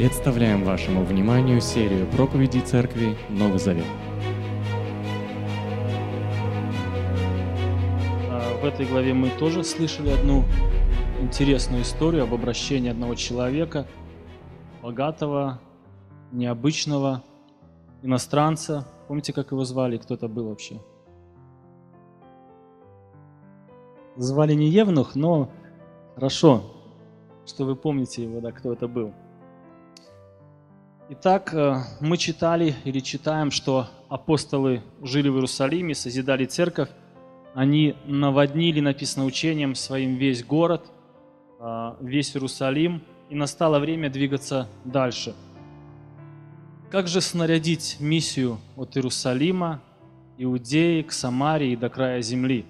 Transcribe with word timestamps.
Представляем 0.00 0.64
вашему 0.64 1.04
вниманию 1.04 1.60
серию 1.60 2.06
проповедей 2.06 2.62
Церкви 2.62 3.18
Новый 3.28 3.58
Завет. 3.58 3.84
А, 8.30 8.58
В 8.62 8.64
этой 8.64 8.86
главе 8.86 9.12
мы 9.12 9.28
тоже 9.28 9.62
слышали 9.62 10.08
одну 10.08 10.44
интересную 11.20 11.82
историю 11.82 12.22
об 12.22 12.32
обращении 12.32 12.88
одного 12.88 13.14
человека, 13.14 13.86
богатого, 14.80 15.60
необычного, 16.32 17.22
иностранца. 18.00 18.88
Помните, 19.06 19.34
как 19.34 19.52
его 19.52 19.64
звали? 19.64 19.98
Кто 19.98 20.14
это 20.14 20.28
был 20.28 20.48
вообще? 20.48 20.80
Звали 24.16 24.54
не 24.54 24.70
Евнух, 24.70 25.14
но 25.14 25.50
хорошо, 26.14 26.62
что 27.44 27.66
вы 27.66 27.76
помните 27.76 28.22
его, 28.22 28.40
да, 28.40 28.50
кто 28.50 28.72
это 28.72 28.88
был. 28.88 29.12
Итак, 31.12 31.52
э, 31.52 31.82
мы 31.98 32.16
читали 32.16 32.76
или 32.84 33.00
читаем, 33.00 33.50
что 33.50 33.88
апостолы 34.08 34.80
жили 35.02 35.28
в 35.28 35.34
Иерусалиме, 35.34 35.92
созидали 35.92 36.44
церковь, 36.44 36.88
они 37.52 37.96
наводнили, 38.06 38.78
написано 38.78 39.24
учением, 39.24 39.74
своим 39.74 40.14
весь 40.14 40.44
город, 40.44 40.84
э, 41.58 41.94
весь 42.00 42.36
Иерусалим, 42.36 43.02
и 43.28 43.34
настало 43.34 43.80
время 43.80 44.08
двигаться 44.08 44.68
дальше. 44.84 45.34
Как 46.92 47.08
же 47.08 47.20
снарядить 47.20 47.96
миссию 47.98 48.58
от 48.76 48.96
Иерусалима, 48.96 49.80
Иудеи 50.38 51.02
к 51.02 51.10
Самарии 51.10 51.72
и 51.72 51.76
до 51.76 51.88
края 51.88 52.22
земли? 52.22 52.64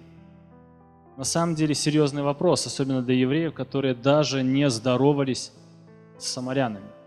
На 1.19 1.25
самом 1.25 1.57
деле 1.57 1.75
серьезный 1.75 2.23
вопрос, 2.23 2.67
особенно 2.67 3.03
для 3.03 3.17
евреев, 3.17 3.53
которые 3.53 3.95
даже 3.95 4.43
не 4.43 4.71
здоровались 4.71 5.53
с 6.17 6.25
самарянами. 6.25 7.00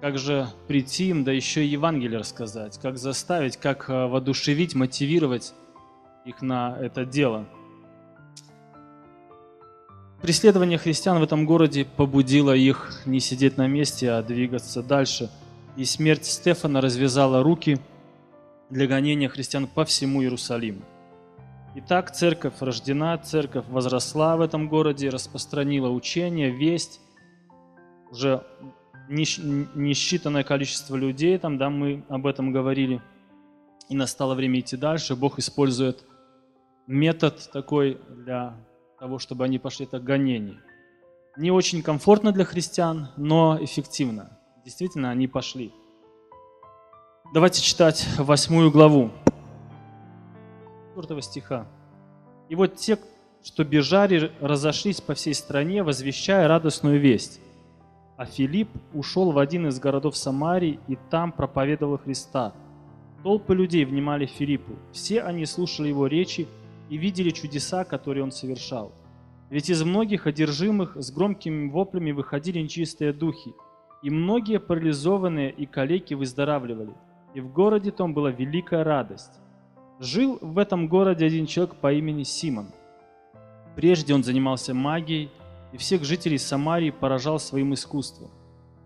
Как 0.00 0.16
же 0.16 0.46
прийти 0.68 1.08
им, 1.08 1.24
да 1.24 1.32
еще 1.32 1.64
и 1.64 1.68
Евангелие 1.68 2.20
рассказать, 2.20 2.78
как 2.80 2.98
заставить, 2.98 3.56
как 3.56 3.90
э, 3.90 4.06
воодушевить, 4.06 4.76
мотивировать 4.76 5.54
их 6.24 6.40
на 6.40 6.76
это 6.80 7.04
дело. 7.04 7.46
Преследование 10.22 10.78
христиан 10.78 11.18
в 11.18 11.22
этом 11.22 11.46
городе 11.46 11.84
побудило 11.84 12.54
их 12.54 13.02
не 13.06 13.18
сидеть 13.18 13.56
на 13.56 13.66
месте, 13.66 14.10
а 14.10 14.22
двигаться 14.22 14.82
дальше. 14.82 15.30
И 15.76 15.84
смерть 15.84 16.26
Стефана 16.26 16.80
развязала 16.80 17.42
руки 17.42 17.78
для 18.70 18.86
гонения 18.86 19.28
христиан 19.28 19.66
по 19.66 19.84
всему 19.84 20.22
Иерусалиму. 20.22 20.82
Итак, 21.76 22.12
церковь 22.12 22.54
рождена, 22.60 23.16
церковь 23.18 23.64
возросла 23.68 24.36
в 24.36 24.40
этом 24.40 24.68
городе, 24.68 25.08
распространила 25.08 25.88
учение, 25.88 26.50
весть. 26.50 27.00
Уже 28.10 28.42
несчитанное 29.08 30.44
количество 30.44 30.96
людей, 30.96 31.38
там, 31.38 31.58
да, 31.58 31.70
мы 31.70 32.04
об 32.08 32.26
этом 32.26 32.52
говорили. 32.52 33.02
И 33.88 33.96
настало 33.96 34.34
время 34.34 34.60
идти 34.60 34.76
дальше. 34.76 35.16
Бог 35.16 35.38
использует 35.38 36.04
метод 36.86 37.48
такой 37.52 37.98
для 38.08 38.54
того, 38.98 39.18
чтобы 39.18 39.44
они 39.44 39.58
пошли, 39.58 39.86
это 39.86 39.98
гонение. 39.98 40.60
Не 41.36 41.50
очень 41.50 41.82
комфортно 41.82 42.32
для 42.32 42.44
христиан, 42.44 43.08
но 43.16 43.58
эффективно. 43.60 44.38
Действительно, 44.64 45.10
они 45.10 45.28
пошли. 45.28 45.72
Давайте 47.32 47.62
читать 47.62 48.06
восьмую 48.18 48.70
главу, 48.70 49.10
4 50.96 51.22
стиха. 51.22 51.66
«И 52.48 52.54
вот 52.54 52.76
те, 52.76 52.98
что 53.44 53.64
бежали, 53.64 54.32
разошлись 54.40 55.00
по 55.00 55.14
всей 55.14 55.34
стране, 55.34 55.82
возвещая 55.82 56.48
радостную 56.48 56.98
весть. 56.98 57.40
А 58.18 58.26
Филипп 58.26 58.68
ушел 58.94 59.30
в 59.30 59.38
один 59.38 59.68
из 59.68 59.78
городов 59.78 60.16
Самарии 60.16 60.80
и 60.88 60.98
там 61.08 61.30
проповедовал 61.30 61.98
Христа. 61.98 62.52
Толпы 63.22 63.54
людей 63.54 63.84
внимали 63.84 64.26
Филиппу. 64.26 64.72
Все 64.90 65.22
они 65.22 65.46
слушали 65.46 65.88
его 65.88 66.08
речи 66.08 66.48
и 66.90 66.96
видели 66.96 67.30
чудеса, 67.30 67.84
которые 67.84 68.24
он 68.24 68.32
совершал. 68.32 68.90
Ведь 69.50 69.70
из 69.70 69.84
многих 69.84 70.26
одержимых 70.26 70.96
с 70.96 71.12
громкими 71.12 71.70
воплями 71.70 72.10
выходили 72.10 72.58
нечистые 72.58 73.12
духи, 73.12 73.54
и 74.02 74.10
многие 74.10 74.58
парализованные 74.58 75.52
и 75.52 75.64
калеки 75.66 76.14
выздоравливали. 76.14 76.94
И 77.34 77.40
в 77.40 77.52
городе 77.52 77.92
том 77.92 78.14
была 78.14 78.32
великая 78.32 78.82
радость. 78.82 79.38
Жил 80.00 80.38
в 80.40 80.58
этом 80.58 80.88
городе 80.88 81.24
один 81.24 81.46
человек 81.46 81.76
по 81.76 81.92
имени 81.92 82.24
Симон. 82.24 82.72
Прежде 83.76 84.12
он 84.12 84.24
занимался 84.24 84.74
магией, 84.74 85.30
и 85.72 85.76
всех 85.76 86.04
жителей 86.04 86.38
Самарии 86.38 86.90
поражал 86.90 87.38
своим 87.38 87.74
искусством. 87.74 88.30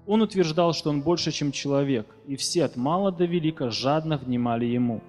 Он 0.06 0.22
утверждал, 0.22 0.72
что 0.72 0.90
он 0.90 1.02
больше, 1.02 1.30
чем 1.30 1.52
человек, 1.52 2.06
и 2.26 2.36
все 2.36 2.64
от 2.64 2.76
мала 2.76 3.12
до 3.12 3.24
велика 3.24 3.70
жадно 3.70 4.18
внимали 4.18 4.66
ему. 4.66 5.00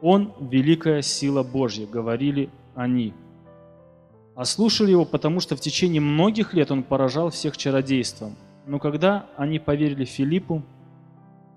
Он– 0.00 0.32
великая 0.40 1.02
сила 1.02 1.42
Божья, 1.42 1.86
говорили 1.86 2.48
они. 2.74 3.12
А 4.34 4.46
слушали 4.46 4.92
его, 4.92 5.04
потому 5.04 5.40
что 5.40 5.56
в 5.56 5.60
течение 5.60 6.00
многих 6.00 6.54
лет 6.54 6.70
он 6.70 6.82
поражал 6.82 7.28
всех 7.28 7.58
чародейством. 7.58 8.36
Но 8.66 8.78
когда 8.78 9.26
они 9.36 9.58
поверили 9.58 10.06
Филиппу, 10.06 10.62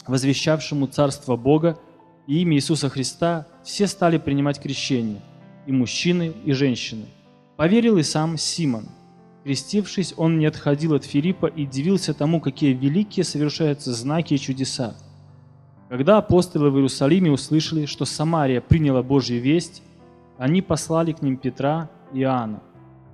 возвещавшему 0.05 0.87
Царство 0.87 1.37
Бога 1.37 1.79
и 2.27 2.41
имя 2.41 2.57
Иисуса 2.57 2.89
Христа, 2.89 3.47
все 3.63 3.87
стали 3.87 4.17
принимать 4.17 4.59
крещение, 4.59 5.21
и 5.65 5.71
мужчины, 5.71 6.33
и 6.43 6.51
женщины. 6.51 7.05
Поверил 7.55 7.97
и 7.97 8.03
сам 8.03 8.37
Симон– 8.37 8.87
Крестившись, 9.43 10.13
он 10.15 10.39
не 10.39 10.45
отходил 10.45 10.93
от 10.93 11.03
Филиппа 11.03 11.47
и 11.47 11.65
дивился 11.65 12.13
тому, 12.13 12.39
какие 12.39 12.73
великие 12.73 13.25
совершаются 13.25 13.93
знаки 13.93 14.35
и 14.35 14.39
чудеса. 14.39 14.95
Когда 15.89 16.17
апостолы 16.17 16.71
в 16.71 16.75
Иерусалиме 16.75 17.29
услышали, 17.29 17.85
что 17.85 18.05
Самария 18.05 18.61
приняла 18.61 19.03
Божью 19.03 19.41
весть, 19.41 19.83
они 20.37 20.61
послали 20.61 21.11
к 21.11 21.21
ним 21.21 21.37
Петра 21.37 21.89
и 22.13 22.21
Иоанна. 22.21 22.63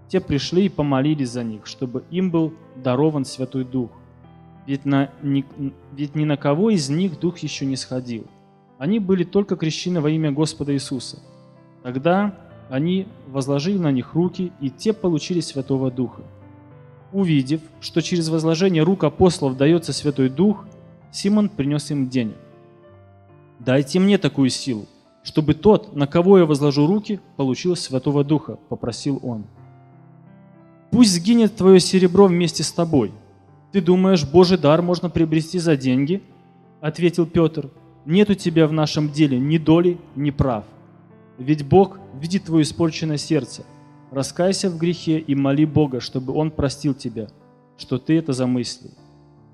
Те 0.07 0.19
пришли 0.19 0.65
и 0.65 0.69
помолились 0.69 1.31
за 1.31 1.43
них, 1.43 1.65
чтобы 1.65 2.03
им 2.11 2.31
был 2.31 2.53
дарован 2.75 3.25
Святой 3.25 3.63
Дух. 3.63 3.91
Ведь, 4.65 4.85
на, 4.85 5.09
ни, 5.23 5.45
ведь 5.95 6.15
ни 6.15 6.25
на 6.25 6.37
кого 6.37 6.69
из 6.69 6.89
них 6.89 7.19
Дух 7.19 7.39
еще 7.39 7.65
не 7.65 7.75
сходил. 7.75 8.27
Они 8.77 8.99
были 8.99 9.23
только 9.23 9.55
крещены 9.55 9.99
во 9.99 10.09
имя 10.09 10.31
Господа 10.31 10.73
Иисуса. 10.73 11.19
Тогда 11.83 12.35
они 12.69 13.07
возложили 13.27 13.77
на 13.77 13.91
них 13.91 14.13
руки, 14.13 14.51
и 14.61 14.69
те 14.69 14.93
получили 14.93 15.39
Святого 15.39 15.91
Духа. 15.91 16.21
Увидев, 17.11 17.61
что 17.81 18.01
через 18.01 18.29
возложение 18.29 18.83
рук 18.83 19.03
апостолов 19.03 19.57
дается 19.57 19.91
Святой 19.91 20.29
Дух, 20.29 20.65
Симон 21.11 21.49
принес 21.49 21.89
им 21.89 22.07
денег. 22.07 22.35
«Дайте 23.57 23.99
мне 23.99 24.19
такую 24.19 24.49
силу, 24.49 24.85
чтобы 25.23 25.55
тот, 25.55 25.95
на 25.95 26.05
кого 26.05 26.37
я 26.37 26.45
возложу 26.45 26.85
руки, 26.85 27.19
получил 27.35 27.75
Святого 27.75 28.23
Духа»,– 28.23 28.59
попросил 28.69 29.19
он. 29.23 29.45
«Пусть 30.91 31.13
сгинет 31.13 31.55
твое 31.55 31.79
серебро 31.79 32.27
вместе 32.27 32.63
с 32.63 32.71
тобой. 32.71 33.11
Ты 33.71 33.81
думаешь, 33.81 34.25
Божий 34.25 34.57
дар 34.57 34.83
можно 34.83 35.09
приобрести 35.09 35.57
за 35.57 35.75
деньги?»– 35.75 36.21
ответил 36.81 37.25
Петр. 37.25 37.69
«Нет 38.05 38.29
у 38.29 38.35
тебя 38.35 38.67
в 38.67 38.71
нашем 38.71 39.11
деле 39.11 39.39
ни 39.39 39.57
доли, 39.57 39.97
ни 40.15 40.29
прав. 40.29 40.63
Ведь 41.39 41.65
Бог 41.65 41.99
видит 42.19 42.43
твое 42.43 42.63
испорченное 42.63 43.17
сердце. 43.17 43.63
Раскайся 44.11 44.69
в 44.69 44.77
грехе 44.77 45.19
и 45.19 45.35
моли 45.35 45.65
Бога, 45.65 46.01
чтобы 46.01 46.33
Он 46.33 46.51
простил 46.51 46.93
тебя, 46.93 47.29
что 47.77 47.97
ты 47.97 48.17
это 48.17 48.33
замыслил. 48.33 48.91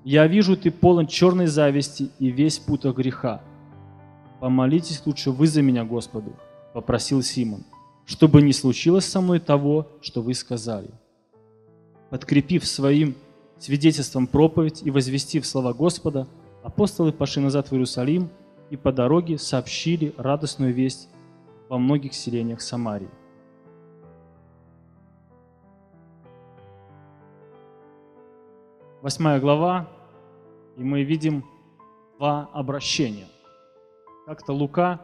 Я 0.04 0.26
вижу, 0.26 0.56
ты 0.56 0.70
полон 0.70 1.06
черной 1.06 1.46
зависти 1.46 2.10
и 2.18 2.28
весь 2.28 2.58
в 2.58 2.64
путах 2.64 2.96
греха. 2.96 3.40
Помолитесь 4.40 5.02
лучше 5.06 5.30
вы 5.30 5.46
за 5.46 5.62
меня 5.62 5.84
Господу, 5.84 6.32
попросил 6.74 7.22
Симон, 7.22 7.64
чтобы 8.04 8.42
не 8.42 8.52
случилось 8.52 9.04
со 9.04 9.20
мной 9.20 9.38
того, 9.38 9.86
что 10.00 10.22
вы 10.22 10.34
сказали. 10.34 10.90
Подкрепив 12.10 12.66
своим 12.66 13.14
свидетельством 13.58 14.26
проповедь 14.26 14.82
и 14.84 14.90
возвестив 14.90 15.46
слова 15.46 15.72
Господа, 15.72 16.26
апостолы 16.64 17.12
пошли 17.12 17.42
назад 17.42 17.68
в 17.68 17.72
Иерусалим 17.72 18.28
и 18.70 18.76
по 18.76 18.92
дороге 18.92 19.38
сообщили 19.38 20.14
радостную 20.16 20.74
весть 20.74 21.08
во 21.68 21.78
многих 21.78 22.14
селениях 22.14 22.60
Самарии. 22.60 23.10
Восьмая 29.02 29.40
глава, 29.40 29.88
и 30.76 30.82
мы 30.82 31.02
видим 31.04 31.44
два 32.18 32.48
обращения. 32.52 33.28
Как-то 34.26 34.52
Лука 34.52 35.00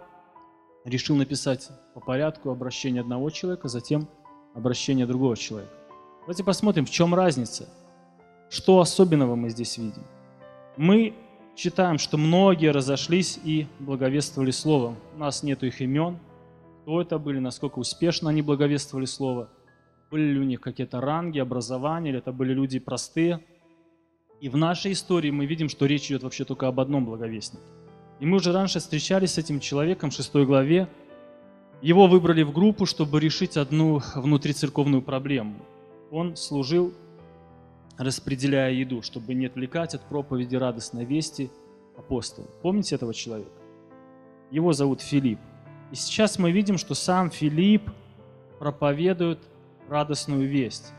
решил 0.85 1.15
написать 1.17 1.71
по 1.95 2.01
порядку 2.01 2.51
обращение 2.51 3.03
одного 3.03 3.31
человека, 3.31 3.69
затем 3.69 4.09
обращение 4.55 5.07
другого 5.07 5.37
человека. 5.37 5.73
Давайте 6.23 6.43
посмотрим, 6.43 6.87
в 6.87 6.91
чем 6.91 7.15
разница, 7.15 7.69
что 8.51 8.81
особенного 8.81 9.37
мы 9.37 9.51
здесь 9.51 9.79
видим. 9.79 10.05
Мы 10.77 11.15
читаем, 11.55 11.99
что 11.99 12.17
многие 12.17 12.73
разошлись 12.73 13.39
и 13.45 13.67
благовествовали 13.79 14.51
Словом. 14.51 14.97
У 15.15 15.19
нас 15.19 15.43
нет 15.43 15.63
их 15.63 15.81
имен, 15.81 16.19
кто 16.83 17.01
это 17.01 17.19
были, 17.19 17.39
насколько 17.39 17.79
успешно 17.79 18.31
они 18.31 18.43
благовествовали 18.43 19.07
Слово, 19.07 19.49
были 20.11 20.33
ли 20.33 20.41
у 20.41 20.43
них 20.43 20.61
какие-то 20.61 21.01
ранги, 21.01 21.39
образования, 21.39 22.11
или 22.11 22.19
это 22.19 22.33
были 22.33 22.53
люди 22.53 22.81
простые. 22.81 23.41
И 24.41 24.49
в 24.49 24.57
нашей 24.57 24.93
истории 24.93 25.31
мы 25.31 25.47
видим, 25.47 25.69
что 25.69 25.87
речь 25.87 26.09
идет 26.09 26.25
вообще 26.25 26.45
только 26.45 26.67
об 26.67 26.81
одном 26.81 27.05
благовестнике. 27.07 27.65
И 28.19 28.27
мы 28.27 28.39
уже 28.39 28.53
раньше 28.53 28.81
встречались 28.81 29.35
с 29.35 29.39
этим 29.39 29.61
человеком 29.61 30.11
в 30.11 30.15
6 30.15 30.35
главе. 30.45 30.89
Его 31.81 32.09
выбрали 32.09 32.43
в 32.43 32.53
группу, 32.53 32.85
чтобы 32.85 33.21
решить 33.21 33.57
одну 33.57 34.03
внутрицерковную 34.17 35.03
проблему. 35.03 35.55
Он 36.11 36.37
служил, 36.37 36.93
распределяя 37.97 38.73
еду, 38.73 39.03
чтобы 39.03 39.35
не 39.35 39.47
отвлекать 39.47 39.95
от 39.95 40.03
проповеди 40.03 40.57
радостной 40.57 41.05
вести 41.05 41.49
апостола. 41.97 42.49
Помните 42.61 42.97
этого 42.97 43.15
человека? 43.15 43.51
Его 44.51 44.73
зовут 44.73 45.01
Филипп. 45.01 45.39
И 45.93 45.95
сейчас 45.95 46.39
мы 46.39 46.51
видим, 46.53 46.79
что 46.79 46.95
сам 46.95 47.31
Филипп 47.31 47.91
проповедует 48.59 49.39
радостную 49.91 50.49
весть. 50.49 50.95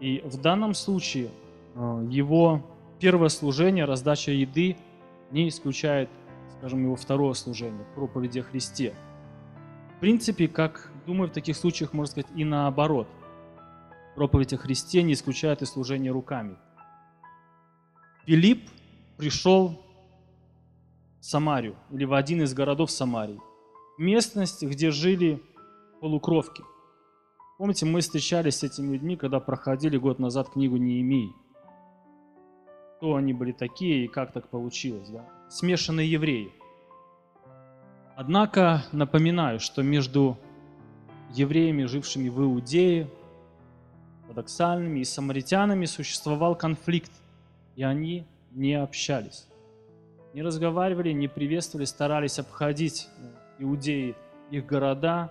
И 0.00 0.20
в 0.24 0.40
данном 0.40 0.74
случае 0.74 1.30
э, 1.76 2.06
его 2.10 2.66
первое 2.98 3.28
служение, 3.28 3.84
раздача 3.84 4.32
еды, 4.32 4.76
не 5.30 5.48
исключает, 5.48 6.10
скажем, 6.58 6.82
его 6.82 6.96
второе 6.96 7.34
служение, 7.34 7.84
проповеди 7.94 8.40
о 8.40 8.42
Христе. 8.42 8.92
В 9.96 10.00
принципе, 10.00 10.48
как 10.48 10.90
думаю, 11.06 11.28
в 11.30 11.32
таких 11.32 11.56
случаях 11.56 11.92
можно 11.92 12.10
сказать 12.10 12.30
и 12.34 12.44
наоборот. 12.44 13.06
Проповедь 14.16 14.52
о 14.52 14.56
Христе 14.56 15.04
не 15.04 15.12
исключает 15.12 15.62
и 15.62 15.64
служение 15.64 16.10
руками. 16.10 16.56
Филипп 18.26 18.68
пришел 19.16 19.80
в 21.20 21.24
Самарию 21.24 21.76
или 21.92 22.04
в 22.04 22.14
один 22.14 22.42
из 22.42 22.52
городов 22.52 22.90
Самарии. 22.90 23.40
Местность, 23.98 24.62
где 24.62 24.90
жили 24.90 25.42
полукровки– 26.00 26.62
Помните, 27.58 27.86
мы 27.86 28.02
встречались 28.02 28.58
с 28.58 28.62
этими 28.62 28.92
людьми, 28.92 29.16
когда 29.16 29.40
проходили 29.40 29.96
год 29.96 30.20
назад 30.20 30.48
книгу 30.50 30.76
Неемии. 30.76 31.32
Кто 32.96 33.16
они 33.16 33.32
были 33.32 33.50
такие 33.50 34.04
и 34.04 34.08
как 34.08 34.32
так 34.32 34.48
получилось, 34.48 35.08
да? 35.08 35.28
Смешанные 35.50 36.08
евреи. 36.08 36.52
Однако 38.14 38.84
напоминаю, 38.92 39.58
что 39.58 39.82
между 39.82 40.38
евреями, 41.32 41.84
жившими 41.84 42.28
в 42.28 42.40
Иудее, 42.40 43.10
парадоксальными 44.28 45.00
и 45.00 45.04
самаритянами 45.04 45.86
существовал 45.86 46.54
конфликт, 46.54 47.10
и 47.74 47.82
они 47.82 48.24
не 48.52 48.74
общались. 48.74 49.48
Не 50.32 50.42
разговаривали, 50.42 51.10
не 51.10 51.26
приветствовали, 51.26 51.86
старались 51.86 52.38
обходить 52.38 53.08
иудеи 53.58 54.16
их 54.50 54.66
города, 54.66 55.30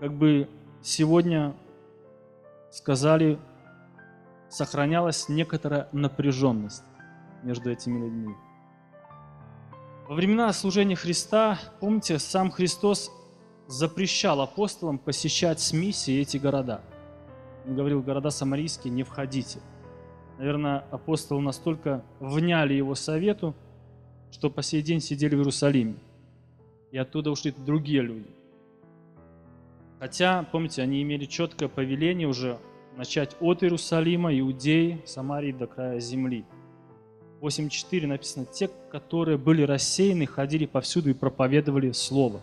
как 0.00 0.12
бы 0.12 0.48
сегодня 0.82 1.54
сказали, 2.70 3.38
сохранялась 4.48 5.28
некоторая 5.28 5.88
напряженность 5.92 6.84
между 7.42 7.70
этими 7.70 7.98
людьми. 7.98 8.34
Во 10.08 10.14
времена 10.14 10.52
служения 10.52 10.96
Христа, 10.96 11.58
помните, 11.80 12.18
сам 12.18 12.50
Христос 12.50 13.10
запрещал 13.66 14.40
апостолам 14.40 14.98
посещать 14.98 15.60
с 15.60 15.72
миссией 15.74 16.22
эти 16.22 16.38
города. 16.38 16.80
Он 17.66 17.76
говорил, 17.76 18.02
города 18.02 18.30
самарийские 18.30 18.92
не 18.92 19.02
входите. 19.02 19.60
Наверное, 20.38 20.84
апостолы 20.90 21.42
настолько 21.42 22.02
вняли 22.20 22.72
его 22.72 22.94
совету, 22.94 23.54
что 24.30 24.50
по 24.50 24.62
сей 24.62 24.82
день 24.82 25.00
сидели 25.00 25.34
в 25.34 25.38
Иерусалиме. 25.38 25.96
И 26.90 26.98
оттуда 26.98 27.30
ушли 27.30 27.52
другие 27.52 28.02
люди. 28.02 28.28
Хотя, 29.98 30.44
помните, 30.52 30.82
они 30.82 31.02
имели 31.02 31.24
четкое 31.24 31.68
повеление 31.68 32.28
уже 32.28 32.58
начать 32.96 33.36
от 33.40 33.62
Иерусалима, 33.62 34.36
Иудеи, 34.38 35.02
Самарии 35.04 35.52
до 35.52 35.66
края 35.66 36.00
земли. 36.00 36.44
8.4 37.40 38.06
написано, 38.06 38.46
те, 38.46 38.68
которые 38.90 39.38
были 39.38 39.62
рассеяны, 39.62 40.26
ходили 40.26 40.66
повсюду 40.66 41.10
и 41.10 41.14
проповедовали 41.14 41.92
Слово. 41.92 42.40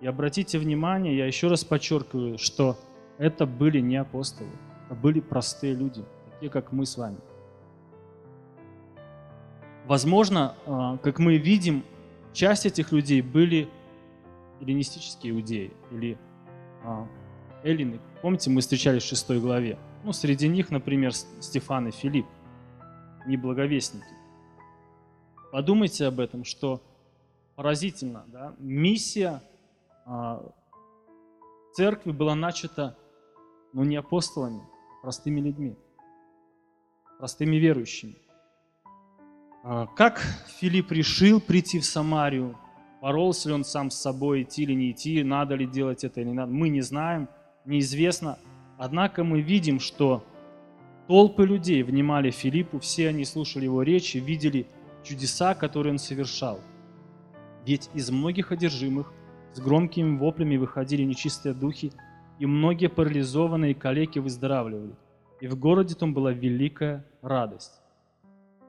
И 0.00 0.06
обратите 0.06 0.58
внимание, 0.58 1.16
я 1.16 1.26
еще 1.26 1.48
раз 1.48 1.64
подчеркиваю, 1.64 2.38
что 2.38 2.76
это 3.18 3.46
были 3.46 3.80
не 3.80 3.96
апостолы, 3.96 4.50
это 4.86 4.94
были 4.96 5.20
простые 5.20 5.74
люди, 5.74 6.04
такие 6.32 6.50
как 6.50 6.72
мы 6.72 6.86
с 6.86 6.96
вами. 6.96 7.18
Возможно, 9.86 10.54
а, 10.66 10.96
как 10.98 11.18
мы 11.18 11.36
видим, 11.36 11.84
часть 12.32 12.66
этих 12.66 12.92
людей 12.92 13.20
были 13.20 13.68
эллинистические 14.60 15.32
иудеи 15.32 15.72
или 15.90 16.18
а, 16.84 17.06
эллины. 17.64 18.00
Помните, 18.22 18.50
мы 18.50 18.60
встречались 18.60 19.02
в 19.02 19.08
шестой 19.08 19.40
главе? 19.40 19.78
Ну, 20.04 20.12
среди 20.12 20.48
них, 20.48 20.70
например, 20.70 21.12
Стефан 21.12 21.88
и 21.88 21.90
Филипп, 21.90 22.26
не 23.26 23.36
благовестники. 23.36 24.04
Подумайте 25.50 26.06
об 26.06 26.20
этом, 26.20 26.44
что 26.44 26.80
поразительно, 27.56 28.24
да? 28.28 28.54
миссия 28.58 29.42
а, 30.06 30.42
церкви 31.72 32.12
была 32.12 32.34
начата, 32.34 32.96
ну, 33.72 33.84
не 33.84 33.96
апостолами, 33.96 34.62
простыми 35.02 35.40
людьми, 35.40 35.76
простыми 37.18 37.56
верующими. 37.56 38.16
А, 39.64 39.86
как 39.86 40.20
Филипп 40.60 40.92
решил 40.92 41.40
прийти 41.40 41.78
в 41.78 41.84
Самарию, 41.84 42.56
Боролся 43.02 43.48
ли 43.48 43.56
он 43.56 43.64
сам 43.64 43.90
с 43.90 44.00
собой, 44.00 44.44
идти 44.44 44.62
или 44.62 44.74
не 44.74 44.92
идти, 44.92 45.24
надо 45.24 45.56
ли 45.56 45.66
делать 45.66 46.04
это 46.04 46.20
или 46.20 46.28
не 46.28 46.34
надо, 46.34 46.52
мы 46.52 46.68
не 46.68 46.82
знаем, 46.82 47.28
неизвестно. 47.64 48.38
Однако 48.78 49.24
мы 49.24 49.40
видим, 49.40 49.80
что 49.80 50.24
толпы 51.08 51.44
людей 51.44 51.82
внимали 51.82 52.30
Филиппу, 52.30 52.78
все 52.78 53.08
они 53.08 53.24
слушали 53.24 53.64
его 53.64 53.82
речи, 53.82 54.18
видели 54.18 54.68
чудеса, 55.02 55.56
которые 55.56 55.94
он 55.94 55.98
совершал. 55.98 56.60
Ведь 57.66 57.90
из 57.92 58.08
многих 58.12 58.52
одержимых 58.52 59.12
с 59.52 59.58
громкими 59.58 60.16
воплями 60.16 60.56
выходили 60.56 61.02
нечистые 61.02 61.54
духи, 61.54 61.92
и 62.38 62.46
многие 62.46 62.88
парализованные 62.88 63.74
калеки 63.74 64.20
выздоравливали. 64.20 64.94
И 65.40 65.48
в 65.48 65.58
городе 65.58 65.96
том 65.96 66.14
была 66.14 66.30
великая 66.30 67.04
радость. 67.20 67.81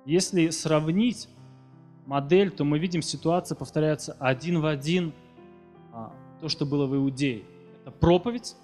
Если 0.05 0.49
сравнить 0.49 1.29
модель, 2.05 2.51
то 2.51 2.65
мы 2.65 2.79
видим, 2.79 3.01
ситуация 3.01 3.55
повторяется 3.55 4.15
один 4.19 4.59
в 4.59 4.65
один 4.65 5.13
а, 5.93 6.13
то, 6.41 6.49
что 6.49 6.65
было 6.65 6.85
в 6.85 6.95
Иудее. 6.95 7.43
Это 7.81 7.91
проповедь 7.91 8.55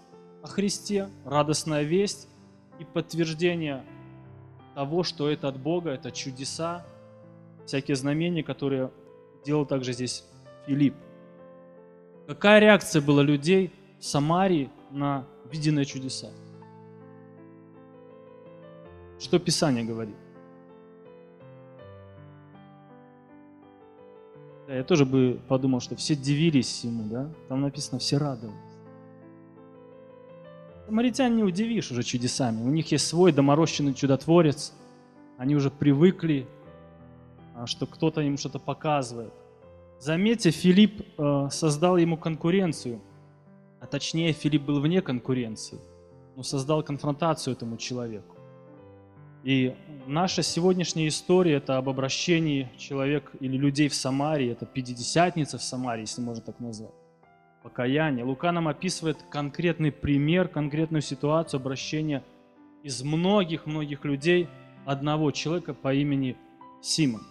о 0.42 0.48
Христе, 0.48 1.10
радостная 1.26 1.84
весть 1.84 2.28
и 2.80 2.84
подтверждение 2.84 3.84
того, 4.76 5.04
что 5.04 5.30
это 5.30 5.48
от 5.48 5.58
Бога, 5.58 5.92
это 5.92 6.12
чудеса, 6.12 6.86
всякие 7.66 7.96
знамения, 7.96 8.44
которые 8.44 8.92
делал 9.46 9.66
также 9.66 9.94
здесь 9.94 10.26
Филипп. 10.66 10.96
Какая 12.28 12.60
реакция 12.60 13.02
была 13.02 13.24
людей 13.24 13.74
в 14.00 14.06
Самарии 14.06 14.70
на 14.92 15.26
виденные 15.52 15.86
чудеса? 15.86 16.30
Что 19.20 19.40
Писание 19.40 19.84
говорит? 19.84 20.16
Да, 24.70 24.76
я 24.76 24.84
тоже 24.84 25.04
бы 25.04 25.40
подумал, 25.48 25.80
что 25.80 25.96
все 25.96 26.16
дивились 26.16 26.84
ему, 26.84 27.04
да? 27.10 27.28
Там 27.48 27.62
написано, 27.62 27.98
все 27.98 28.18
радовались. 28.18 28.56
Самаритян 30.86 31.36
не 31.36 31.44
удивишь 31.44 31.90
уже 31.90 32.04
чудесами. 32.04 32.62
У 32.62 32.70
них 32.70 32.92
есть 32.92 33.08
свой 33.08 33.32
доморощенный 33.32 33.96
чудотворец. 33.96 34.74
Они 35.40 35.56
уже 35.56 35.72
привыкли, 35.72 36.46
а, 37.56 37.66
что 37.66 37.88
кто-то 37.88 38.22
им 38.22 38.38
что-то 38.38 38.60
показывает. 38.60 39.34
Заметьте, 40.00 40.52
Филипп 40.52 41.02
э, 41.18 41.48
создал 41.50 41.98
ему 41.98 42.16
конкуренцию. 42.16 43.02
А 43.80 43.88
точнее, 43.88 44.34
Филипп 44.34 44.66
был 44.66 44.82
вне 44.82 45.02
конкуренции, 45.02 45.80
но 46.36 46.44
создал 46.44 46.84
конфронтацию 46.84 47.56
этому 47.56 47.78
человеку. 47.78 48.39
И 49.44 49.74
наша 50.06 50.44
сегодняшняя 50.44 51.08
история– 51.08 51.54
это 51.56 51.78
об 51.78 51.88
обращении 51.88 52.70
человек 52.78 53.32
или 53.40 53.56
людей 53.56 53.88
в 53.88 53.96
Самарии, 53.96 54.52
это 54.52 54.66
Пятидесятница 54.66 55.58
в 55.58 55.64
Самарии, 55.64 56.02
если 56.02 56.22
можно 56.22 56.44
так 56.44 56.60
назвать, 56.60 56.92
покаяние. 57.64 58.26
Лука 58.26 58.52
нам 58.52 58.68
описывает 58.68 59.18
конкретный 59.30 59.92
пример, 59.94 60.50
конкретную 60.50 61.02
ситуацию 61.02 61.60
обращения 61.60 62.24
из 62.84 63.02
многих-многих 63.02 64.04
людей 64.04 64.50
одного 64.86 65.32
человека 65.32 65.74
по 65.74 65.94
имени 65.94 66.36
Симон. 66.82 67.22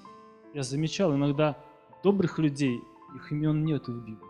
Я 0.54 0.62
замечал, 0.62 1.14
иногда 1.14 1.58
добрых 2.02 2.38
людей, 2.38 2.80
их 3.16 3.32
имен 3.32 3.64
нет 3.64 3.86
в 3.86 4.00
Библии. 4.00 4.28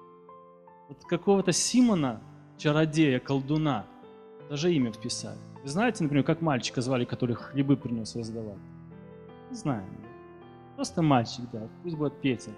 Вот 0.88 1.04
какого-то 1.04 1.52
Симона, 1.52 2.20
чародея, 2.56 3.20
колдуна, 3.20 3.86
даже 4.48 4.72
имя 4.72 4.90
вписали. 4.90 5.38
Вы 5.62 5.68
знаете, 5.68 6.02
например, 6.04 6.24
как 6.24 6.40
мальчика 6.40 6.80
звали, 6.80 7.04
который 7.04 7.34
хлебы 7.34 7.76
принес 7.76 8.14
раздавать? 8.14 8.58
Не 9.50 9.56
знаю. 9.56 9.84
Просто 10.76 11.02
мальчик, 11.02 11.44
да, 11.52 11.68
пусть 11.82 11.96
будет 11.96 12.20
Петя. 12.20 12.50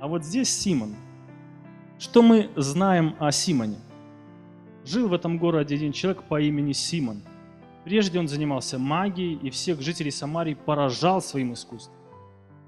А 0.00 0.08
вот 0.08 0.24
здесь 0.24 0.50
Симон. 0.50 0.94
Что 1.98 2.20
мы 2.20 2.50
знаем 2.56 3.14
о 3.18 3.32
Симоне? 3.32 3.78
Жил 4.84 5.08
в 5.08 5.14
этом 5.14 5.38
городе 5.38 5.74
один 5.74 5.92
человек 5.92 6.22
по 6.24 6.40
имени 6.40 6.72
Симон. 6.72 7.22
Прежде 7.84 8.18
он 8.18 8.28
занимался 8.28 8.78
магией 8.78 9.38
и 9.42 9.48
всех 9.48 9.80
жителей 9.80 10.10
Самарии 10.10 10.54
поражал 10.54 11.22
своим 11.22 11.54
искусством. 11.54 11.96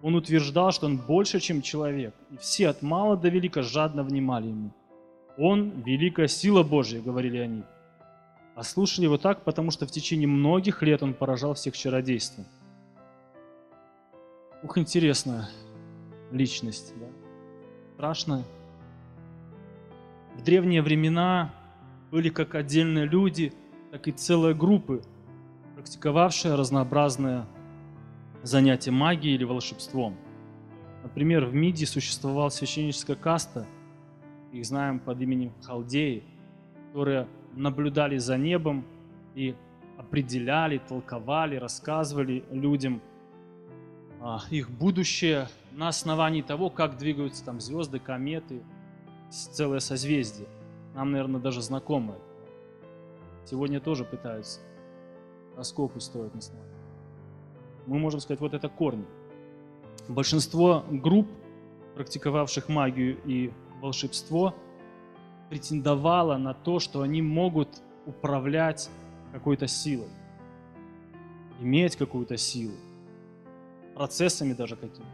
Он 0.01 0.15
утверждал, 0.15 0.73
что 0.73 0.87
он 0.87 0.97
больше, 0.97 1.41
чем 1.41 1.61
человек, 1.61 2.15
и 2.31 2.37
все 2.39 2.69
от 2.69 2.83
мала 2.83 3.17
до 3.17 3.29
велика 3.29 3.63
жадно 3.63 4.03
внимали 4.03 4.47
ему. 4.47 4.73
Он– 5.37 5.83
великая 5.87 6.29
сила 6.29 6.63
Божья, 6.63 7.01
говорили 7.01 7.39
они. 7.39 7.65
А 8.59 8.65
слушали 8.65 9.05
его 9.05 9.19
так, 9.19 9.45
потому 9.45 9.71
что 9.71 9.87
в 9.87 9.93
течение 9.93 10.27
многих 10.27 10.83
лет 10.83 11.01
он 11.05 11.15
поражал 11.15 11.55
всех 11.55 11.77
чародейством. 11.77 12.45
Ух, 14.65 14.79
интересная 14.79 15.49
личность, 16.33 16.93
да? 16.99 17.07
Страшная. 17.95 18.43
В 20.37 20.43
древние 20.43 20.83
времена 20.83 21.55
были 22.11 22.31
как 22.31 22.57
отдельные 22.57 23.07
люди, 23.07 23.53
так 23.93 24.09
и 24.09 24.11
целые 24.11 24.57
группы, 24.57 25.03
практиковавшие 25.77 26.57
разнообразные 26.57 27.47
занятия 28.43 28.91
магией 28.91 29.37
или 29.37 29.45
волшебством. 29.45 30.17
Например, 31.05 31.45
в 31.45 31.55
Мидии 31.55 31.85
существовала 31.85 32.49
священническая 32.49 33.15
каста, 33.15 33.69
их 34.51 34.67
знаем 34.67 34.99
под 34.99 35.21
именем 35.21 35.53
Халдеи, 35.63 36.25
которые 36.89 37.29
наблюдали 37.55 38.19
за 38.19 38.37
небом 38.37 38.85
и 39.35 39.55
определяли, 39.97 40.79
толковали, 40.79 41.57
рассказывали 41.57 42.45
людям 42.51 43.01
а, 44.21 44.41
их 44.51 44.71
будущее 44.71 45.49
на 45.73 45.89
основании 45.89 46.43
того, 46.43 46.71
как 46.71 46.97
двигаются 46.97 47.45
там 47.45 47.61
звезды, 47.61 47.99
кометы, 47.99 48.63
целое 49.31 49.81
созвездие. 49.81 50.49
Нам, 50.95 51.13
наверное, 51.13 51.41
даже 51.41 51.63
знакомо 51.63 52.15
это. 52.15 53.51
Сегодня 53.51 53.81
тоже 53.81 54.05
пытаются 54.05 54.61
раскопы 55.57 56.01
строить 56.01 56.33
на 56.35 56.39
основании 56.39 56.79
мы 57.89 57.99
можем 57.99 58.21
сказать, 58.21 58.41
вот 58.41 58.55
это 58.55 58.69
корни. 58.69 59.05
Большинство 60.09 60.85
групп, 60.91 61.27
практиковавших 61.95 62.69
магию 62.69 63.19
и 63.25 63.51
волшебство, 63.81 64.55
претендовало 65.49 66.37
на 66.37 66.55
то, 66.55 66.79
что 66.79 67.03
они 67.03 67.23
могут 67.23 67.69
управлять 68.07 68.91
какой-то 69.33 69.67
силой, 69.67 70.09
иметь 71.61 71.97
какую-то 71.97 72.37
силу, 72.37 72.75
процессами 73.95 74.53
даже 74.53 74.77
какими 74.77 75.07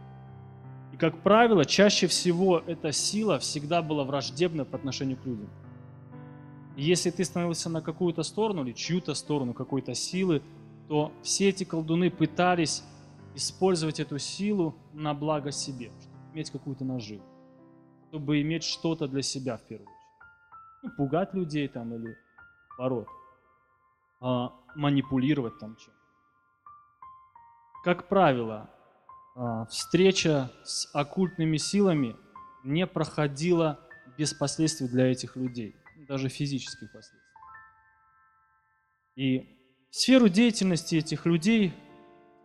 И, 0.93 0.97
как 0.97 1.17
правило, 1.21 1.65
чаще 1.65 2.07
всего 2.07 2.61
эта 2.65 2.91
сила 2.91 3.39
всегда 3.39 3.81
была 3.81 4.03
враждебна 4.03 4.65
по 4.65 4.77
отношению 4.77 5.17
к 5.17 5.25
людям. 5.25 5.49
И 6.75 6.83
если 6.83 7.09
ты 7.09 7.23
становился 7.23 7.69
на 7.69 7.81
какую-то 7.81 8.23
сторону 8.23 8.63
или 8.63 8.73
чью-то 8.73 9.13
сторону 9.13 9.53
какой-то 9.53 9.93
силы, 9.93 10.41
то 10.87 11.11
все 11.23 11.49
эти 11.49 11.63
колдуны 11.63 12.11
пытались 12.11 12.83
использовать 13.33 13.99
эту 13.99 14.19
силу 14.19 14.75
на 14.93 15.13
благо 15.13 15.51
себе, 15.51 15.91
чтобы 15.99 16.33
иметь 16.33 16.51
какую-то 16.51 16.85
наживу, 16.85 17.23
чтобы 18.09 18.41
иметь 18.41 18.63
что-то 18.63 19.07
для 19.07 19.21
себя 19.21 19.57
в 19.57 19.61
первую. 19.63 19.94
Пугать 20.97 21.33
людей 21.33 21.67
там 21.67 21.93
или 21.93 22.17
наоборот, 22.77 23.07
а, 24.21 24.53
манипулировать 24.75 25.57
там 25.59 25.75
чем. 25.77 25.93
Как 27.83 28.07
правило, 28.07 28.69
а, 29.35 29.65
встреча 29.65 30.51
с 30.63 30.89
оккультными 30.93 31.57
силами 31.57 32.15
не 32.63 32.87
проходила 32.87 33.79
без 34.17 34.33
последствий 34.33 34.87
для 34.87 35.11
этих 35.11 35.35
людей, 35.35 35.75
даже 36.07 36.29
физических 36.29 36.91
последствий. 36.91 37.19
И 39.15 39.57
в 39.91 39.95
сферу 39.95 40.29
деятельности 40.29 40.95
этих 40.95 41.25
людей 41.25 41.73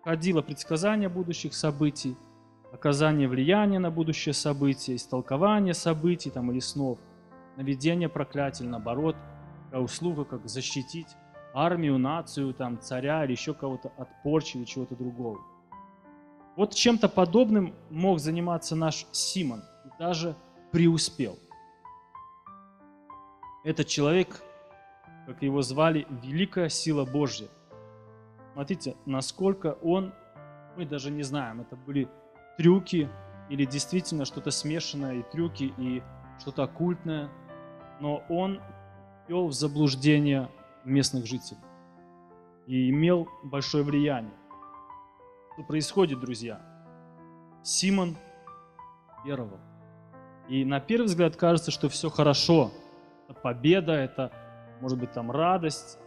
входило 0.00 0.42
предсказание 0.42 1.08
будущих 1.08 1.54
событий, 1.54 2.16
оказание 2.72 3.28
влияния 3.28 3.78
на 3.78 3.90
будущее 3.90 4.32
событие, 4.32 4.96
истолкование 4.96 5.74
событий 5.74 6.30
там, 6.30 6.50
или 6.52 6.60
снов, 6.60 6.98
наведение 7.60 8.08
проклятий, 8.08 8.64
наоборот, 8.64 9.16
такая 9.66 9.82
услуга, 9.82 10.24
как 10.24 10.48
защитить 10.48 11.08
армию, 11.52 11.98
нацию, 11.98 12.54
там, 12.54 12.80
царя 12.80 13.24
или 13.24 13.32
еще 13.32 13.52
кого-то 13.52 13.92
от 13.98 14.08
порчи 14.22 14.56
или 14.56 14.64
чего-то 14.64 14.96
другого. 14.96 15.38
Вот 16.56 16.74
чем-то 16.74 17.10
подобным 17.10 17.74
мог 17.90 18.18
заниматься 18.18 18.76
наш 18.76 19.06
Симон 19.12 19.60
и 19.84 19.88
даже 19.98 20.34
преуспел. 20.72 21.38
Этот 23.62 23.88
человек 23.88 24.42
как 25.26 25.42
его 25.42 25.60
звали, 25.60 26.06
великая 26.22 26.70
сила 26.70 27.04
Божья. 27.04 27.48
Смотрите, 28.54 28.96
насколько 29.04 29.76
он, 29.82 30.14
мы 30.76 30.86
даже 30.86 31.10
не 31.10 31.22
знаем, 31.22 31.60
это 31.60 31.76
были 31.76 32.08
трюки 32.56 33.08
или 33.50 33.66
действительно 33.66 34.24
что-то 34.24 34.50
смешанное, 34.50 35.16
и 35.16 35.22
трюки, 35.22 35.74
и 35.76 36.02
что-то 36.40 36.64
оккультное, 36.64 37.28
но 38.00 38.22
он 38.28 38.60
вел 39.28 39.46
в 39.46 39.52
заблуждение 39.52 40.48
местных 40.84 41.26
жителей 41.26 41.60
и 42.66 42.90
имел 42.90 43.28
большое 43.44 43.84
влияние. 43.84 44.34
Что 45.54 45.62
происходит, 45.64 46.20
друзья? 46.20 46.60
Симон 47.62 48.16
веровал. 49.24 49.60
И 50.48 50.64
на 50.64 50.80
первый 50.80 51.06
взгляд 51.06 51.36
кажется, 51.36 51.70
что 51.70 51.88
все 51.88 52.10
хорошо. 52.10 52.72
Это 53.28 53.38
победа, 53.40 53.92
это 53.92 54.32
может 54.80 54.98
быть, 54.98 55.12
там 55.12 55.30
радость. 55.30 55.98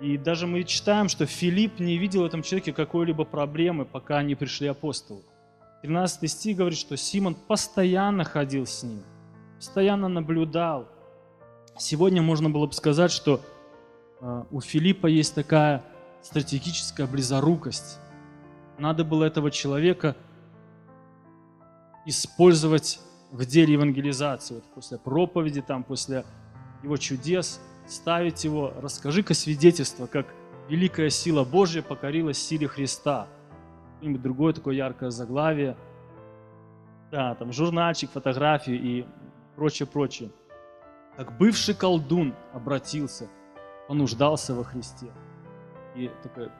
И 0.00 0.18
даже 0.18 0.46
мы 0.46 0.64
читаем, 0.64 1.08
что 1.08 1.26
Филипп 1.26 1.78
не 1.80 1.96
видел 1.96 2.22
в 2.22 2.26
этом 2.26 2.42
человеке 2.42 2.72
какой-либо 2.72 3.24
проблемы, 3.24 3.84
пока 3.84 4.22
не 4.22 4.34
пришли 4.34 4.68
апостолы. 4.68 5.22
13 5.82 6.30
стих 6.30 6.56
говорит, 6.56 6.78
что 6.78 6.96
Симон 6.96 7.34
постоянно 7.34 8.24
ходил 8.24 8.66
с 8.66 8.82
ним, 8.82 9.02
постоянно 9.56 10.08
наблюдал. 10.08 10.88
Сегодня 11.78 12.22
можно 12.22 12.50
было 12.50 12.66
бы 12.66 12.72
сказать, 12.72 13.10
что 13.10 13.40
э, 14.20 14.44
у 14.50 14.60
Филиппа 14.60 15.06
есть 15.06 15.34
такая 15.34 15.82
стратегическая 16.22 17.06
близорукость. 17.06 17.98
Надо 18.78 19.04
было 19.04 19.24
этого 19.24 19.50
человека 19.50 20.16
использовать 22.06 23.00
в 23.30 23.44
деле 23.44 23.74
евангелизации. 23.74 24.54
Вот 24.54 24.64
после 24.74 24.98
проповеди, 24.98 25.62
там, 25.62 25.84
после 25.84 26.24
его 26.82 26.96
чудес– 26.96 27.60
ставить 27.86 28.44
его, 28.44 28.72
расскажи-ка 28.80 29.34
свидетельство, 29.34 30.06
как 30.06 30.26
великая 30.68 31.10
сила 31.10 31.44
Божья 31.44 31.82
покорилась 31.82 32.38
силе 32.38 32.66
Христа. 32.68 33.26
Какое-нибудь 33.94 34.22
другое 34.22 34.52
такое 34.52 34.74
яркое 34.74 35.10
заглавие. 35.10 35.76
Да, 37.10 37.34
там 37.34 37.52
журнальчик, 37.52 38.10
фотографии 38.10 38.74
и 38.74 39.06
прочее, 39.56 39.86
прочее. 39.86 40.30
Как 41.16 41.36
бывший 41.38 41.74
колдун 41.74 42.34
обратился, 42.52 43.28
понуждался 43.88 44.54
во 44.54 44.64
Христе. 44.64 45.06
И 45.94 46.10
такая 46.22 46.50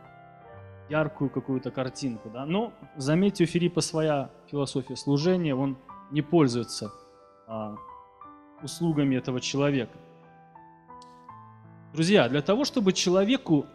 яркую 0.89 1.31
какую-то 1.31 1.71
картинку. 1.71 2.31
Да? 2.31 2.47
Но 2.47 2.73
заметьте, 2.97 3.45
у 3.45 3.47
Филиппа 3.47 3.81
своя 3.81 4.31
философия 4.51 4.97
служения, 4.97 5.55
он 5.55 5.77
не 6.11 6.23
пользуется 6.23 6.93
а, 7.47 7.77
услугами 8.63 9.17
этого 9.17 9.41
человека. 9.41 9.99
Друзья, 11.93 12.29
для 12.29 12.43
того, 12.43 12.65
чтобы 12.65 12.93
человеку 12.93 13.67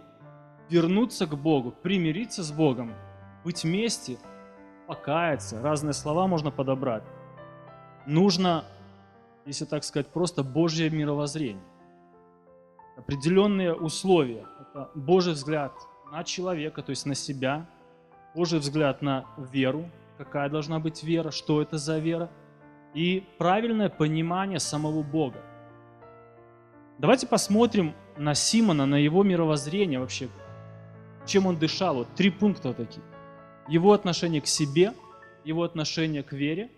вернуться 0.70 1.26
к 1.26 1.36
Богу, 1.36 1.72
примириться 1.72 2.44
с 2.44 2.52
Богом, 2.52 2.94
быть 3.44 3.64
вместе, 3.64 4.18
покаяться, 4.88 5.62
разные 5.62 5.94
слова 5.94 6.28
можно 6.28 6.52
подобрать, 6.52 7.04
нужно, 8.06 8.66
если 9.50 9.66
так 9.66 9.84
сказать, 9.84 10.08
просто 10.08 10.44
Божье 10.44 10.92
мировоззрение. 10.92 11.64
Определенные 12.98 13.74
условия. 13.74 14.46
Это 14.62 14.92
Божий 14.94 15.34
взгляд 15.34 15.74
на 16.12 16.24
человека, 16.24 16.84
то 16.84 16.92
есть 16.92 17.08
на 17.08 17.16
себя, 17.16 17.66
Божий 18.36 18.60
взгляд 18.60 19.02
на 19.02 19.26
веру, 19.52 19.90
какая 20.20 20.50
должна 20.50 20.80
быть 20.80 21.04
вера, 21.04 21.32
что 21.32 21.64
это 21.64 21.80
за 21.80 21.98
вера, 21.98 22.30
и 22.94 23.24
правильное 23.40 23.90
понимание 23.90 24.60
самого 24.60 25.02
Бога. 25.02 25.42
Давайте 27.00 27.26
посмотрим 27.26 27.96
на 28.18 28.36
Симона, 28.36 28.86
на 28.86 28.96
его 28.96 29.24
мировоззрение 29.24 30.00
вообще, 30.00 30.30
чем 31.26 31.48
он 31.48 31.58
дышал. 31.58 31.96
Вот 31.96 32.14
три 32.14 32.30
пункта 32.30 32.74
такие. 32.74 33.04
Его 33.68 33.94
отношение 33.94 34.42
к 34.42 34.48
себе, 34.48 34.94
его 35.44 35.64
отношение 35.64 36.22
к 36.22 36.34
вере 36.34 36.70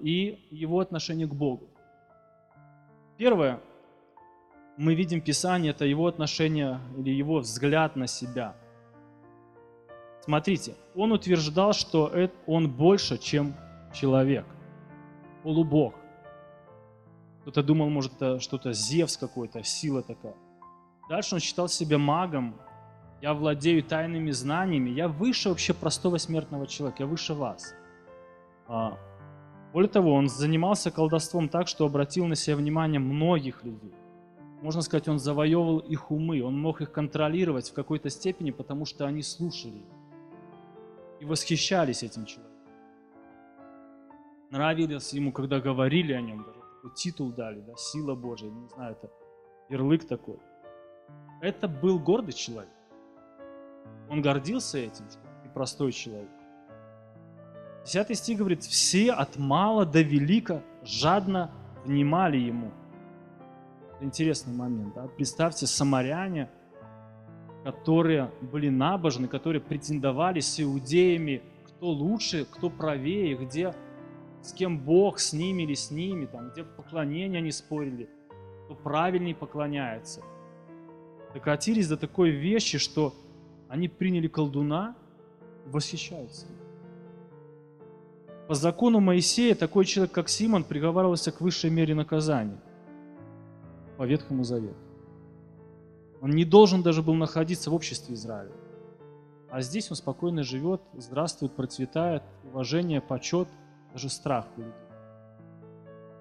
и 0.00 0.46
его 0.50 0.80
отношение 0.80 1.26
к 1.26 1.34
Богу. 1.34 1.68
Первое, 3.16 3.60
мы 4.76 4.94
видим 4.94 5.20
Писание, 5.20 5.70
это 5.70 5.84
его 5.84 6.06
отношение 6.06 6.80
или 6.98 7.10
его 7.10 7.38
взгляд 7.38 7.96
на 7.96 8.06
себя. 8.06 8.54
Смотрите, 10.22 10.74
он 10.94 11.12
утверждал, 11.12 11.72
что 11.72 12.10
он 12.46 12.70
больше, 12.70 13.18
чем 13.18 13.54
человек, 13.92 14.46
полубог. 15.42 15.94
Кто-то 17.42 17.62
думал, 17.62 17.90
может, 17.90 18.14
это 18.14 18.40
что-то 18.40 18.72
Зевс 18.72 19.16
какой-то, 19.16 19.62
сила 19.62 20.02
такая. 20.02 20.34
Дальше 21.08 21.34
он 21.34 21.40
считал 21.40 21.68
себя 21.68 21.98
магом. 21.98 22.56
Я 23.20 23.34
владею 23.34 23.82
тайными 23.82 24.30
знаниями. 24.30 24.90
Я 24.90 25.08
выше 25.08 25.50
вообще 25.50 25.74
простого 25.74 26.16
смертного 26.16 26.66
человека. 26.66 27.02
Я 27.02 27.06
выше 27.06 27.34
вас. 27.34 27.74
Более 29.74 29.90
того, 29.90 30.14
он 30.14 30.28
занимался 30.28 30.92
колдовством 30.92 31.48
так, 31.48 31.66
что 31.66 31.84
обратил 31.84 32.26
на 32.26 32.36
себя 32.36 32.54
внимание 32.54 33.00
многих 33.00 33.64
людей. 33.64 33.92
Можно 34.62 34.82
сказать, 34.82 35.08
он 35.08 35.18
завоевывал 35.18 35.80
их 35.80 36.12
умы, 36.12 36.44
он 36.44 36.56
мог 36.56 36.80
их 36.80 36.92
контролировать 36.92 37.70
в 37.70 37.74
какой-то 37.74 38.08
степени, 38.08 38.52
потому 38.52 38.84
что 38.84 39.04
они 39.04 39.20
слушали 39.22 39.82
и 41.18 41.24
восхищались 41.24 42.04
этим 42.04 42.24
человеком. 42.24 42.56
Нравилось 44.52 45.12
ему, 45.12 45.32
когда 45.32 45.58
говорили 45.58 46.12
о 46.12 46.20
нем, 46.20 46.44
даже 46.44 46.94
титул 46.94 47.32
дали, 47.32 47.60
да, 47.62 47.74
сила 47.76 48.14
Божия, 48.14 48.50
не 48.50 48.68
знаю, 48.68 48.92
это 48.92 49.10
ярлык 49.70 50.06
такой. 50.06 50.38
Это 51.40 51.66
был 51.66 51.98
гордый 51.98 52.32
человек. 52.32 52.70
Он 54.08 54.22
гордился 54.22 54.78
этим, 54.78 55.10
что 55.10 55.18
и 55.44 55.48
простой 55.52 55.90
человек. 55.90 56.30
Десятый 57.84 58.16
стих 58.16 58.38
говорит, 58.38 58.62
все 58.62 59.12
от 59.12 59.36
мала 59.36 59.84
до 59.84 60.00
велика 60.00 60.62
жадно 60.84 61.50
внимали 61.84 62.38
ему. 62.38 62.70
Интересный 64.00 64.54
момент. 64.54 64.94
Да? 64.94 65.06
Представьте, 65.06 65.66
самаряне, 65.66 66.50
которые 67.62 68.30
были 68.40 68.70
набожны, 68.70 69.28
которые 69.28 69.60
претендовали 69.60 70.40
с 70.40 70.58
иудеями, 70.60 71.42
кто 71.66 71.90
лучше, 71.90 72.46
кто 72.50 72.70
правее, 72.70 73.36
где 73.36 73.74
с 74.42 74.52
кем 74.52 74.78
Бог, 74.78 75.18
с 75.18 75.34
ними 75.34 75.64
или 75.64 75.74
с 75.74 75.90
ними, 75.90 76.24
там, 76.24 76.50
где 76.50 76.64
поклонение 76.64 77.38
они 77.38 77.52
спорили, 77.52 78.08
кто 78.64 78.74
правильнее 78.74 79.34
поклоняется. 79.34 80.22
Докатились 81.34 81.88
до 81.88 81.98
такой 81.98 82.30
вещи, 82.30 82.78
что 82.78 83.14
они 83.68 83.88
приняли 83.88 84.28
колдуна 84.28 84.96
восхищаются. 85.66 86.46
По 88.48 88.54
закону 88.54 89.00
Моисея 89.00 89.54
такой 89.54 89.86
человек, 89.86 90.12
как 90.12 90.28
Симон, 90.28 90.64
приговаривался 90.64 91.32
к 91.32 91.40
высшей 91.40 91.70
мере 91.70 91.94
наказания 91.94 92.60
по 93.96 94.02
Ветхому 94.02 94.44
Завету. 94.44 94.76
Он 96.20 96.30
не 96.30 96.44
должен 96.44 96.82
даже 96.82 97.02
был 97.02 97.14
находиться 97.14 97.70
в 97.70 97.74
обществе 97.74 98.14
Израиля. 98.14 98.52
А 99.50 99.62
здесь 99.62 99.90
он 99.90 99.96
спокойно 99.96 100.42
живет, 100.42 100.82
здравствует, 100.94 101.52
процветает, 101.52 102.22
уважение, 102.44 103.00
почет, 103.00 103.48
даже 103.92 104.08
страх 104.10 104.46
у 104.56 104.60
людей. 104.60 104.74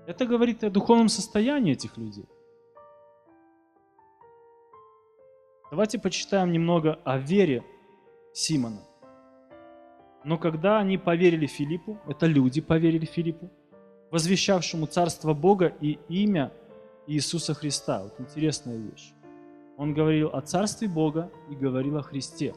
Это 0.05 0.25
говорит 0.25 0.63
о 0.63 0.69
духовном 0.69 1.09
состоянии 1.09 1.73
этих 1.73 1.97
людей. 1.97 2.25
Давайте 5.71 5.97
почитаем 5.97 6.51
немного 6.51 6.99
о 7.03 7.17
вере 7.17 7.63
Симона. 8.33 8.81
Но 10.23 10.37
когда 10.37 10.79
они 10.79 10.97
поверили 10.97 11.47
Филиппу, 11.47 11.99
это 12.07 12.25
люди 12.27 12.61
поверили 12.61 13.05
Филиппу, 13.05 13.49
возвещавшему 14.11 14.85
Царство 14.85 15.33
Бога 15.33 15.73
и 15.81 15.99
имя 16.07 16.51
Иисуса 17.07 17.53
Христа. 17.53 18.03
Вот 18.03 18.19
интересная 18.19 18.77
вещь. 18.77 19.13
Он 19.77 19.93
говорил 19.93 20.29
о 20.29 20.41
Царстве 20.41 20.87
Бога 20.87 21.29
и 21.49 21.55
говорил 21.55 21.97
о 21.97 22.03
Христе. 22.03 22.53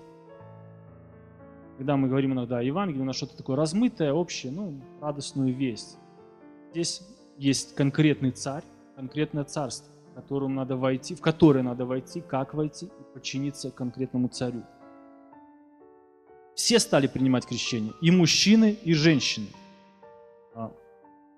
Когда 1.76 1.96
мы 1.96 2.08
говорим 2.08 2.32
иногда 2.32 2.58
о 2.58 2.62
Евангелии, 2.62 3.00
у 3.00 3.04
нас 3.04 3.16
что-то 3.16 3.36
такое 3.36 3.56
размытое, 3.56 4.12
общее, 4.12 4.52
ну, 4.52 4.80
радостную 5.00 5.54
весть. 5.54 5.98
Здесь 6.70 7.02
есть 7.36 7.74
конкретный 7.74 8.30
царь, 8.30 8.62
конкретное 8.94 9.44
царство, 9.44 9.92
в 10.14 10.48
надо 10.48 10.76
войти, 10.76 11.14
в 11.14 11.20
которое 11.20 11.62
надо 11.62 11.84
войти, 11.84 12.20
как 12.20 12.54
войти 12.54 12.86
и 12.86 13.14
подчиниться 13.14 13.70
конкретному 13.70 14.28
царю 14.28 14.62
все 16.56 16.80
стали 16.80 17.06
принимать 17.06 17.46
крещение, 17.46 17.92
и 18.00 18.10
мужчины, 18.10 18.76
и 18.82 18.94
женщины. 18.94 19.46
А, 20.54 20.72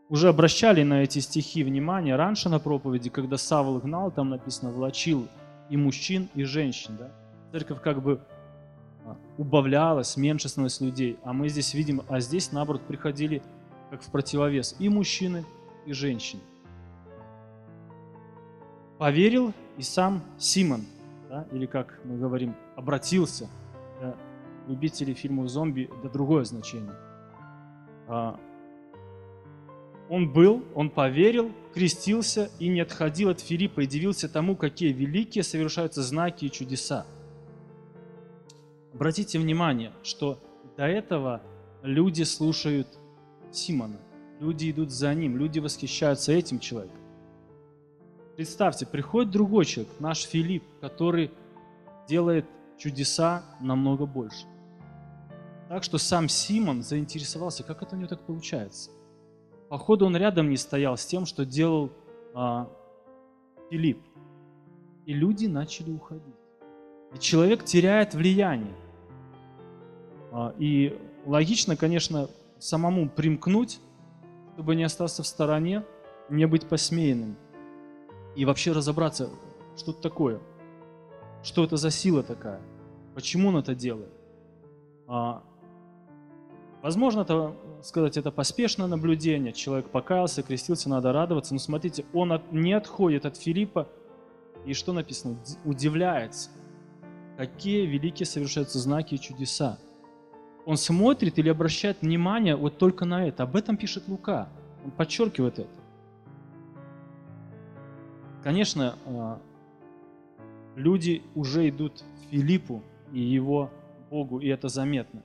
уже 0.08 0.28
обращали 0.28 0.84
на 0.84 1.02
эти 1.02 1.18
стихи 1.18 1.64
внимание 1.64 2.14
раньше 2.14 2.48
на 2.48 2.60
проповеди, 2.60 3.10
когда 3.10 3.36
Савл 3.36 3.80
гнал, 3.80 4.12
там 4.12 4.30
написано, 4.30 4.70
влачил 4.70 5.26
и 5.68 5.76
мужчин, 5.76 6.28
и 6.36 6.44
женщин. 6.44 6.96
Да? 6.96 7.10
Церковь 7.50 7.82
как 7.82 8.00
бы 8.00 8.20
а, 9.04 9.16
убавлялась, 9.36 10.16
меньше 10.16 10.48
становилось 10.48 10.80
людей, 10.80 11.18
а 11.24 11.32
мы 11.32 11.48
здесь 11.48 11.74
видим, 11.74 12.02
а 12.08 12.20
здесь 12.20 12.52
наоборот 12.52 12.82
приходили 12.82 13.42
как 13.90 14.02
в 14.02 14.10
противовес 14.12 14.76
и 14.78 14.88
мужчины, 14.88 15.44
и 15.84 15.92
женщины. 15.92 16.42
Поверил 18.98 19.52
и 19.76 19.82
сам 19.82 20.22
Симон, 20.38 20.84
да? 21.28 21.44
или 21.50 21.66
как 21.66 21.98
мы 22.04 22.18
говорим, 22.18 22.54
обратился 22.76 23.48
любители 24.68 25.14
фильмов 25.14 25.48
зомби, 25.48 25.90
да 26.02 26.08
другое 26.08 26.44
значение. 26.44 26.94
А, 28.06 28.38
он 30.08 30.32
был, 30.32 30.64
он 30.74 30.90
поверил, 30.90 31.52
крестился 31.74 32.50
и 32.58 32.68
не 32.68 32.80
отходил 32.80 33.30
от 33.30 33.40
Филиппа 33.40 33.80
и 33.80 33.86
дивился 33.86 34.28
тому, 34.28 34.56
какие 34.56 34.92
великие 34.92 35.44
совершаются 35.44 36.02
знаки 36.02 36.46
и 36.46 36.50
чудеса. 36.50 37.06
Обратите 38.94 39.38
внимание, 39.38 39.92
что 40.02 40.38
до 40.76 40.86
этого 40.86 41.42
люди 41.82 42.22
слушают 42.22 42.88
Симона, 43.52 43.98
люди 44.40 44.70
идут 44.70 44.90
за 44.90 45.14
ним, 45.14 45.36
люди 45.36 45.58
восхищаются 45.58 46.32
этим 46.32 46.58
человеком. 46.58 46.98
Представьте, 48.36 48.86
приходит 48.86 49.30
другой 49.30 49.64
человек, 49.64 49.92
наш 49.98 50.22
Филипп, 50.22 50.62
который 50.80 51.30
делает 52.08 52.46
чудеса 52.78 53.44
намного 53.60 54.06
больше. 54.06 54.46
Так 55.68 55.84
что 55.84 55.98
сам 55.98 56.28
Симон 56.28 56.82
заинтересовался, 56.82 57.62
как 57.62 57.82
это 57.82 57.94
у 57.94 57.98
него 57.98 58.08
так 58.08 58.20
получается. 58.22 58.90
Походу 59.68 60.06
он 60.06 60.16
рядом 60.16 60.48
не 60.48 60.56
стоял 60.56 60.96
с 60.96 61.04
тем, 61.04 61.26
что 61.26 61.44
делал 61.44 61.90
а, 62.34 62.70
Филипп. 63.70 64.02
И 65.04 65.12
люди 65.12 65.46
начали 65.46 65.90
уходить. 65.90 66.34
И 67.14 67.18
человек 67.18 67.64
теряет 67.64 68.14
влияние. 68.14 68.74
А, 70.32 70.54
и 70.58 70.98
логично, 71.26 71.76
конечно, 71.76 72.30
самому 72.58 73.10
примкнуть, 73.10 73.78
чтобы 74.54 74.74
не 74.74 74.84
остаться 74.84 75.22
в 75.22 75.26
стороне, 75.26 75.84
не 76.30 76.46
быть 76.46 76.66
посмеянным. 76.66 77.36
И 78.36 78.46
вообще 78.46 78.72
разобраться, 78.72 79.28
что 79.76 79.90
это 79.90 80.00
такое. 80.00 80.40
Что 81.42 81.64
это 81.64 81.76
за 81.76 81.90
сила 81.90 82.22
такая? 82.22 82.60
Почему 83.14 83.48
он 83.48 83.58
это 83.58 83.74
делает? 83.74 84.12
А, 85.06 85.42
Возможно, 86.82 87.22
это, 87.22 87.56
сказать, 87.82 88.16
это 88.16 88.30
поспешное 88.30 88.86
наблюдение. 88.86 89.52
Человек 89.52 89.90
покаялся, 89.90 90.42
крестился, 90.42 90.88
надо 90.88 91.12
радоваться. 91.12 91.54
Но 91.54 91.60
смотрите, 91.60 92.04
он 92.12 92.32
от, 92.32 92.52
не 92.52 92.72
отходит 92.72 93.26
от 93.26 93.36
Филиппа. 93.36 93.88
И 94.64 94.74
что 94.74 94.92
написано? 94.92 95.38
Удивляется. 95.64 96.50
Какие 97.36 97.86
великие 97.86 98.26
совершаются 98.26 98.78
знаки 98.78 99.14
и 99.14 99.20
чудеса. 99.20 99.78
Он 100.66 100.76
смотрит 100.76 101.38
или 101.38 101.48
обращает 101.48 102.02
внимание 102.02 102.54
вот 102.54 102.78
только 102.78 103.04
на 103.04 103.26
это. 103.26 103.44
Об 103.44 103.56
этом 103.56 103.76
пишет 103.76 104.06
Лука. 104.06 104.48
Он 104.84 104.90
подчеркивает 104.90 105.58
это. 105.60 105.70
Конечно, 108.42 108.94
а, 109.06 109.40
люди 110.76 111.22
уже 111.34 111.68
идут 111.68 112.02
к 112.02 112.30
Филиппу 112.30 112.82
и 113.12 113.20
его 113.20 113.70
Богу, 114.10 114.38
и 114.38 114.48
это 114.48 114.68
заметно. 114.68 115.22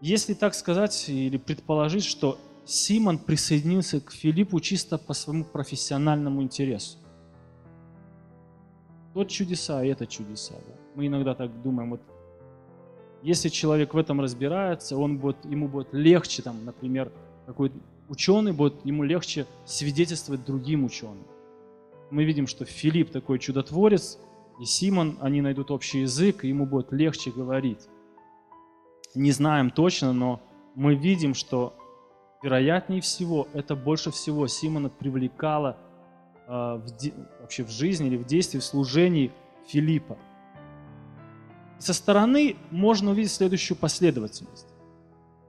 Если 0.00 0.34
так 0.34 0.54
сказать 0.54 1.08
или 1.08 1.38
предположить, 1.38 2.04
что 2.04 2.38
Симон 2.64 3.18
присоединился 3.18 4.00
к 4.00 4.12
Филиппу 4.12 4.60
чисто 4.60 4.96
по 4.96 5.12
своему 5.12 5.44
профессиональному 5.44 6.42
интересу. 6.42 6.98
Тот 9.14 9.28
чудеса, 9.28 9.82
и 9.82 9.88
это 9.88 10.06
чудеса. 10.06 10.54
Да? 10.54 10.74
Мы 10.94 11.08
иногда 11.08 11.34
так 11.34 11.62
думаем, 11.62 11.90
вот 11.90 12.00
если 13.22 13.48
человек 13.48 13.94
в 13.94 13.96
этом 13.96 14.20
разбирается, 14.20 14.96
он 14.96 15.18
будет, 15.18 15.44
ему 15.44 15.66
будет 15.66 15.88
легче, 15.92 16.42
там, 16.42 16.64
например, 16.64 17.10
какой 17.46 17.72
ученый 18.08 18.52
будет, 18.52 18.74
ему 18.84 19.02
легче 19.02 19.46
свидетельствовать 19.64 20.44
другим 20.44 20.84
ученым. 20.84 21.26
Мы 22.10 22.24
видим, 22.24 22.46
что 22.46 22.64
Филипп 22.64 23.10
такой 23.10 23.40
чудотворец, 23.40 24.18
и 24.60 24.64
Симон, 24.64 25.18
они 25.20 25.40
найдут 25.40 25.72
общий 25.72 26.02
язык, 26.02 26.44
и 26.44 26.48
ему 26.48 26.66
будет 26.66 26.92
легче 26.92 27.32
говорить 27.32 27.88
не 29.18 29.32
знаем 29.32 29.70
точно, 29.70 30.12
но 30.12 30.40
мы 30.74 30.94
видим, 30.94 31.34
что 31.34 31.74
вероятнее 32.42 33.00
всего 33.00 33.48
это 33.52 33.74
больше 33.74 34.10
всего 34.10 34.46
Симона 34.46 34.88
привлекало 34.88 35.76
э, 36.46 36.50
в 36.50 36.86
вообще 37.40 37.64
в 37.64 37.70
жизни 37.70 38.06
или 38.06 38.16
в 38.16 38.24
действии, 38.24 38.58
в 38.58 38.64
служении 38.64 39.32
Филиппа. 39.66 40.16
Со 41.78 41.92
стороны 41.92 42.56
можно 42.70 43.10
увидеть 43.10 43.32
следующую 43.32 43.76
последовательность. 43.76 44.66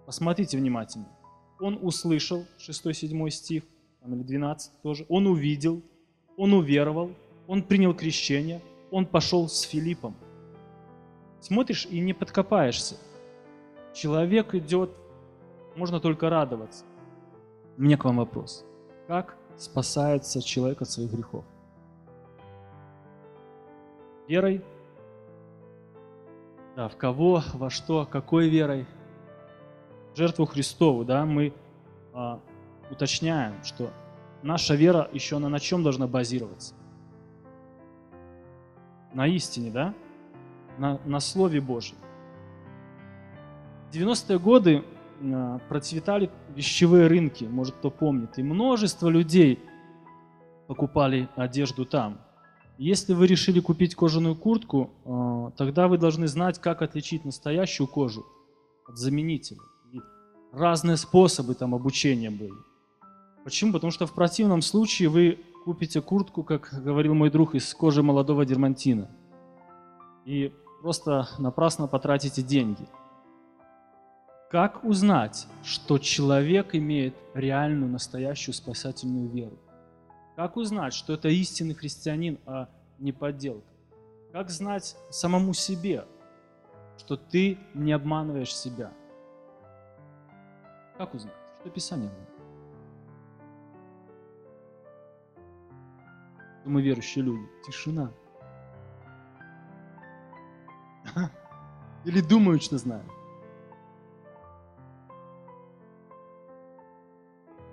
Посмотрите 0.06 0.58
внимательно. 0.58 1.08
Он 1.60 1.78
услышал, 1.82 2.46
6-7 2.58 3.30
стих, 3.30 3.64
или 4.06 4.16
12 4.16 4.82
тоже, 4.82 5.06
он 5.10 5.28
увидел, 5.28 5.84
он 6.38 6.54
уверовал, 6.54 7.12
он 7.48 7.64
принял 7.64 7.94
крещение, 7.94 8.62
он 8.92 9.06
пошел 9.06 9.48
с 9.48 9.62
Филиппом. 9.62 10.16
Смотришь 11.42 11.86
и 11.90 12.00
не 12.00 12.14
подкопаешься. 12.14 12.96
Человек 14.00 14.56
идет, 14.56 14.92
можно 15.76 16.00
только 16.00 16.30
радоваться. 16.30 16.86
У 17.76 17.82
меня 17.82 17.98
к 17.98 18.06
вам 18.06 18.16
вопрос. 18.16 18.66
Как 19.10 19.36
спасается 19.58 20.42
человек 20.42 20.82
от 20.82 20.90
своих 20.90 21.12
грехов? 21.12 21.44
Верой? 24.30 24.64
Да, 26.78 26.88
в 26.88 26.96
кого, 26.96 27.44
во 27.54 27.70
что, 27.70 28.08
какой 28.10 28.48
верой? 28.48 28.86
Жертву 30.16 30.46
Христову, 30.46 31.04
да, 31.04 31.26
мы 31.26 31.52
а, 32.14 32.40
уточняем, 32.90 33.62
что 33.66 33.92
наша 34.44 34.76
вера 34.76 35.10
еще 35.12 35.40
на, 35.40 35.50
на 35.50 35.60
чем 35.60 35.84
должна 35.84 36.08
базироваться? 36.08 36.74
На 39.14 39.28
истине, 39.28 39.72
да? 39.72 39.94
На, 40.78 41.02
на 41.04 41.20
Слове 41.20 41.60
Божьем. 41.60 41.98
В 43.90 43.92
90-е 43.92 44.38
годы 44.38 44.84
а, 45.22 45.58
процветали 45.68 46.30
вещевые 46.56 47.08
рынки, 47.08 47.46
может 47.46 47.76
кто 47.76 47.90
помнит, 47.90 48.38
и 48.38 48.44
множество 48.44 49.10
людей 49.10 49.60
покупали 50.68 51.28
одежду 51.36 51.86
там. 51.86 52.20
Если 52.78 53.14
вы 53.14 53.26
решили 53.26 53.60
купить 53.60 53.96
кожаную 53.96 54.36
куртку, 54.36 54.92
а, 55.06 55.52
тогда 55.58 55.88
вы 55.88 55.98
должны 55.98 56.28
знать, 56.28 56.60
как 56.60 56.84
отличить 56.84 57.26
настоящую 57.26 57.88
кожу 57.88 58.28
от 58.88 58.98
заменителя. 59.00 59.62
И 59.92 60.00
разные 60.52 60.96
способы 60.96 61.56
там 61.56 61.74
обучения 61.74 62.30
были. 62.30 62.54
Почему? 63.44 63.74
Потому 63.74 63.90
что 63.90 64.06
в 64.06 64.14
противном 64.14 64.62
случае 64.62 65.10
вы 65.10 65.40
купите 65.66 66.00
куртку, 66.00 66.44
как 66.44 66.70
говорил 66.84 67.16
мой 67.16 67.32
друг, 67.32 67.56
из 67.56 67.74
кожи 67.74 68.04
молодого 68.04 68.46
дермантина. 68.46 69.10
И 70.26 70.54
просто 70.84 71.28
напрасно 71.40 71.88
потратите 71.88 72.44
деньги. 72.44 72.88
Как 74.50 74.84
узнать, 74.84 75.48
что 75.64 76.00
человек 76.00 76.74
имеет 76.74 77.14
реальную, 77.34 77.92
настоящую 77.92 78.56
спасательную 78.56 79.30
веру? 79.30 79.58
Как 80.36 80.58
узнать, 80.58 80.94
что 80.94 81.14
это 81.14 81.30
истинный 81.30 81.76
христианин, 81.76 82.40
а 82.46 82.68
не 82.98 83.12
подделка? 83.12 83.68
Как 84.32 84.50
знать 84.50 84.96
самому 85.12 85.54
себе, 85.54 86.06
что 86.98 87.16
ты 87.16 87.60
не 87.74 87.92
обманываешь 87.92 88.56
себя? 88.56 88.92
Как 90.98 91.14
узнать? 91.14 91.36
Что 91.60 91.70
Писание 91.70 92.10
говорит? 92.10 92.30
мы 96.70 96.82
верующие 96.82 97.24
люди. 97.24 97.48
Тишина. 97.66 98.12
Или 102.06 102.22
думают, 102.22 102.64
что 102.64 102.78
знают. 102.78 103.19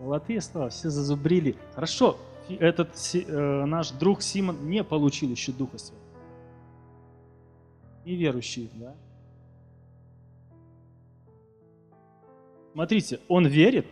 Золотые 0.07 0.41
слова, 0.41 0.69
все 0.69 0.89
зазубрили. 0.89 1.57
Хорошо, 1.75 2.17
этот 2.49 2.91
э, 3.13 3.65
наш 3.65 3.91
друг 3.91 4.23
Симон 4.23 4.69
не 4.71 4.85
получил 4.85 5.29
еще 5.33 5.51
Духа 5.51 5.79
Святого. 5.79 6.01
И 8.05 8.15
верующий, 8.15 8.71
да? 8.75 8.95
Смотрите, 12.73 13.19
он 13.27 13.49
верит, 13.49 13.89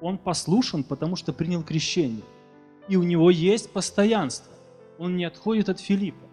он 0.00 0.16
послушан, 0.16 0.82
потому 0.82 1.16
что 1.16 1.34
принял 1.34 1.62
крещение 1.62 2.22
и 2.88 2.96
у 2.96 3.02
него 3.02 3.30
есть 3.30 3.70
постоянство. 3.70 4.50
Он 4.98 5.14
не 5.14 5.26
отходит 5.26 5.68
от 5.68 5.78
Филиппа. 5.78 6.26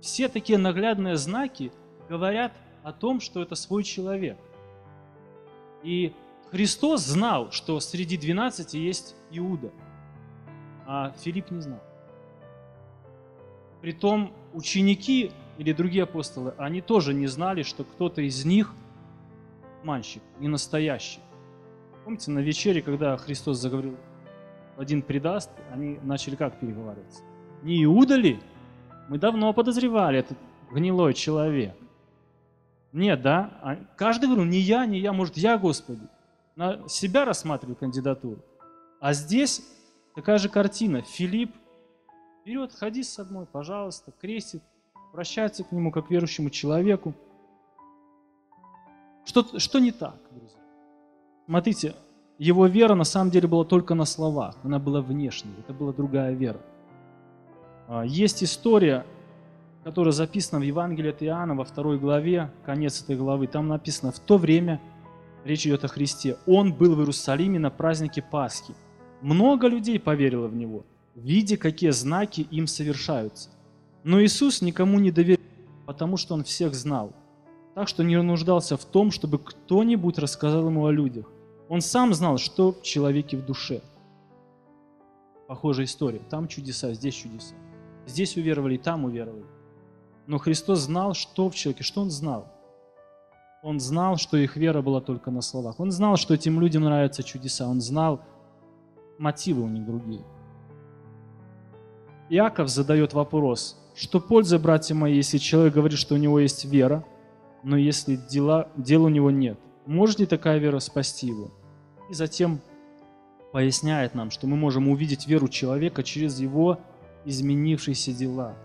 Все 0.00 0.28
такие 0.28 0.58
наглядные 0.58 1.18
знаки 1.18 1.70
говорят 2.08 2.52
о 2.84 2.94
том, 2.94 3.20
что 3.20 3.42
это 3.42 3.54
свой 3.54 3.84
человек. 3.84 4.38
И 5.82 6.14
Христос 6.52 7.06
знал, 7.06 7.50
что 7.50 7.80
среди 7.80 8.18
двенадцати 8.18 8.76
есть 8.76 9.16
Иуда, 9.30 9.72
а 10.86 11.14
Филипп 11.18 11.50
не 11.50 11.62
знал. 11.62 11.80
Притом 13.80 14.34
ученики 14.52 15.32
или 15.56 15.72
другие 15.72 16.02
апостолы, 16.04 16.54
они 16.58 16.82
тоже 16.82 17.14
не 17.14 17.26
знали, 17.26 17.62
что 17.62 17.84
кто-то 17.84 18.20
из 18.20 18.44
них 18.44 18.74
манщик, 19.82 20.22
не 20.40 20.48
настоящий. 20.48 21.20
Помните, 22.04 22.30
на 22.30 22.40
вечере, 22.40 22.82
когда 22.82 23.16
Христос 23.16 23.58
заговорил 23.58 23.96
один 24.76 25.00
предаст, 25.00 25.50
они 25.72 25.98
начали 26.02 26.36
как 26.36 26.60
переговариваться? 26.60 27.22
Не 27.62 27.82
Иуда 27.84 28.16
ли? 28.16 28.38
Мы 29.08 29.16
давно 29.16 29.54
подозревали, 29.54 30.18
этот 30.18 30.36
гнилой 30.70 31.14
человек. 31.14 31.74
Нет, 32.92 33.22
да? 33.22 33.58
А 33.62 33.78
каждый 33.96 34.26
говорил, 34.26 34.44
не 34.44 34.58
я, 34.58 34.84
не 34.84 34.98
я, 34.98 35.14
может, 35.14 35.38
я, 35.38 35.56
Господи. 35.56 36.02
На 36.56 36.88
себя 36.88 37.24
рассматриваю 37.24 37.76
кандидатуру. 37.76 38.42
А 39.00 39.14
здесь 39.14 39.62
такая 40.14 40.38
же 40.38 40.48
картина. 40.48 41.02
Филипп 41.02 41.54
вперед, 42.40 42.72
ходи 42.72 43.02
со 43.02 43.24
мной, 43.24 43.46
пожалуйста, 43.46 44.12
крестит, 44.20 44.62
обращается 45.12 45.64
к 45.64 45.72
нему 45.72 45.90
как 45.90 46.08
к 46.08 46.10
верующему 46.10 46.50
человеку. 46.50 47.14
Что, 49.24 49.58
что 49.58 49.78
не 49.78 49.92
так, 49.92 50.16
друзья? 50.30 50.58
Смотрите, 51.46 51.94
его 52.38 52.66
вера 52.66 52.94
на 52.94 53.04
самом 53.04 53.30
деле 53.30 53.46
была 53.46 53.64
только 53.64 53.94
на 53.94 54.04
словах, 54.04 54.56
она 54.62 54.78
была 54.78 55.00
внешней, 55.00 55.54
это 55.58 55.72
была 55.72 55.92
другая 55.92 56.32
вера. 56.32 56.60
А, 57.88 58.04
есть 58.04 58.42
история, 58.42 59.06
которая 59.84 60.12
записана 60.12 60.60
в 60.60 60.64
Евангелии 60.64 61.10
от 61.10 61.22
Иоанна 61.22 61.54
во 61.54 61.64
второй 61.64 61.98
главе, 61.98 62.50
конец 62.64 63.02
этой 63.02 63.16
главы. 63.16 63.46
Там 63.46 63.68
написано, 63.68 64.12
в 64.12 64.18
то 64.18 64.38
время, 64.38 64.80
речь 65.44 65.66
идет 65.66 65.84
о 65.84 65.88
Христе, 65.88 66.36
Он 66.46 66.72
был 66.72 66.94
в 66.94 67.00
Иерусалиме 67.00 67.58
на 67.58 67.70
празднике 67.70 68.22
Пасхи. 68.22 68.74
Много 69.20 69.68
людей 69.68 69.98
поверило 70.00 70.48
в 70.48 70.54
Него, 70.54 70.84
видя, 71.14 71.56
какие 71.56 71.90
знаки 71.90 72.46
им 72.50 72.66
совершаются. 72.66 73.50
Но 74.04 74.22
Иисус 74.22 74.62
никому 74.62 74.98
не 74.98 75.10
доверил, 75.10 75.42
потому 75.86 76.16
что 76.16 76.34
Он 76.34 76.44
всех 76.44 76.74
знал. 76.74 77.12
Так 77.74 77.88
что 77.88 78.02
не 78.02 78.20
нуждался 78.20 78.76
в 78.76 78.84
том, 78.84 79.10
чтобы 79.10 79.38
кто-нибудь 79.38 80.18
рассказал 80.18 80.66
Ему 80.66 80.86
о 80.86 80.92
людях. 80.92 81.26
Он 81.68 81.80
сам 81.80 82.12
знал, 82.12 82.38
что 82.38 82.72
в 82.72 82.82
человеке 82.82 83.36
в 83.36 83.46
душе. 83.46 83.80
Похожая 85.48 85.86
история. 85.86 86.20
Там 86.30 86.48
чудеса, 86.48 86.92
здесь 86.92 87.14
чудеса. 87.14 87.54
Здесь 88.06 88.36
уверовали, 88.36 88.76
там 88.76 89.04
уверовали. 89.04 89.44
Но 90.26 90.38
Христос 90.38 90.80
знал, 90.80 91.14
что 91.14 91.48
в 91.48 91.54
человеке, 91.54 91.84
что 91.84 92.02
Он 92.02 92.10
знал. 92.10 92.48
Он 93.62 93.78
знал, 93.78 94.16
что 94.16 94.36
их 94.36 94.56
вера 94.56 94.82
была 94.82 95.00
только 95.00 95.30
на 95.30 95.40
словах. 95.40 95.78
Он 95.78 95.92
знал, 95.92 96.16
что 96.16 96.34
этим 96.34 96.60
людям 96.60 96.82
нравятся 96.82 97.22
чудеса. 97.22 97.68
Он 97.68 97.80
знал, 97.80 98.20
мотивы 99.18 99.62
у 99.62 99.68
них 99.68 99.86
другие. 99.86 100.24
Иаков 102.28 102.68
задает 102.68 103.12
вопрос, 103.12 103.78
что 103.94 104.18
польза, 104.18 104.58
братья 104.58 104.96
мои, 104.96 105.14
если 105.14 105.38
человек 105.38 105.74
говорит, 105.74 105.98
что 105.98 106.16
у 106.16 106.18
него 106.18 106.40
есть 106.40 106.64
вера, 106.64 107.04
но 107.62 107.76
если 107.76 108.16
дела, 108.16 108.68
дел 108.76 109.04
у 109.04 109.08
него 109.08 109.30
нет? 109.30 109.58
Может 109.86 110.18
ли 110.18 110.26
такая 110.26 110.58
вера 110.58 110.80
спасти 110.80 111.28
его? 111.28 111.52
И 112.10 112.14
затем 112.14 112.60
поясняет 113.52 114.14
нам, 114.16 114.32
что 114.32 114.48
мы 114.48 114.56
можем 114.56 114.88
увидеть 114.88 115.28
веру 115.28 115.46
человека 115.46 116.02
через 116.02 116.40
его 116.40 116.80
изменившиеся 117.24 118.12
дела, 118.12 118.56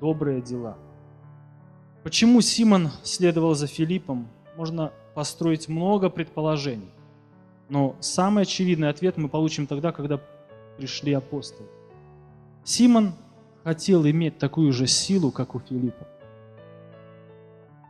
добрые 0.00 0.40
дела. 0.40 0.78
Почему 2.06 2.40
Симон 2.40 2.90
следовал 3.02 3.56
за 3.56 3.66
Филиппом, 3.66 4.28
можно 4.56 4.92
построить 5.16 5.66
много 5.66 6.08
предположений. 6.08 6.88
Но 7.68 7.96
самый 7.98 8.44
очевидный 8.44 8.90
ответ 8.90 9.16
мы 9.16 9.28
получим 9.28 9.66
тогда, 9.66 9.90
когда 9.90 10.20
пришли 10.78 11.12
апостолы. 11.12 11.68
Симон 12.62 13.12
хотел 13.64 14.06
иметь 14.06 14.38
такую 14.38 14.72
же 14.72 14.86
силу, 14.86 15.32
как 15.32 15.56
у 15.56 15.58
Филиппа. 15.58 16.06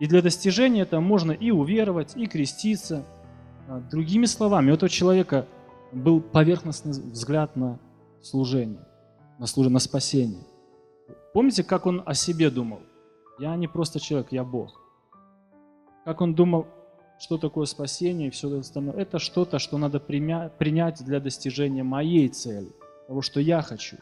И 0.00 0.06
для 0.06 0.22
достижения 0.22 0.80
этого 0.80 1.00
можно 1.00 1.32
и 1.32 1.50
уверовать, 1.50 2.16
и 2.16 2.26
креститься– 2.26 3.04
а, 3.68 3.80
другими 3.80 4.26
словами, 4.26 4.70
у 4.70 4.74
этого 4.74 4.88
человека 4.88 5.46
был 5.92 6.20
поверхностный 6.20 6.92
взгляд 6.92 7.56
на 7.56 7.78
служение, 8.22 8.86
на, 9.38 9.46
служение, 9.46 9.74
на 9.74 9.80
спасение. 9.80 10.44
Помните, 11.34 11.64
как 11.64 11.86
он 11.86 12.02
о 12.06 12.14
себе 12.14 12.50
думал? 12.50 12.80
Я 13.38 13.54
не 13.56 13.68
просто 13.68 14.00
человек, 14.00 14.32
я 14.32 14.44
Бог. 14.44 14.80
Как 16.04 16.20
он 16.20 16.34
думал, 16.34 16.66
что 17.18 17.36
такое 17.36 17.66
спасение 17.66 18.28
и 18.28 18.30
все 18.30 18.58
остальное? 18.58 18.94
Это 18.94 19.18
что-то, 19.18 19.58
что 19.58 19.76
надо 19.76 20.00
принять 20.00 21.04
для 21.04 21.20
достижения 21.20 21.82
моей 21.82 22.28
цели, 22.28 22.72
того, 23.08 23.20
что 23.22 23.40
я 23.40 23.60
хочу. 23.60 23.96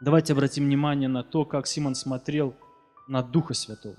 Давайте 0.00 0.32
обратим 0.32 0.64
внимание 0.64 1.08
на 1.08 1.22
то, 1.22 1.44
как 1.44 1.66
Симон 1.66 1.94
смотрел 1.94 2.54
на 3.08 3.22
Духа 3.22 3.54
Святого. 3.54 3.96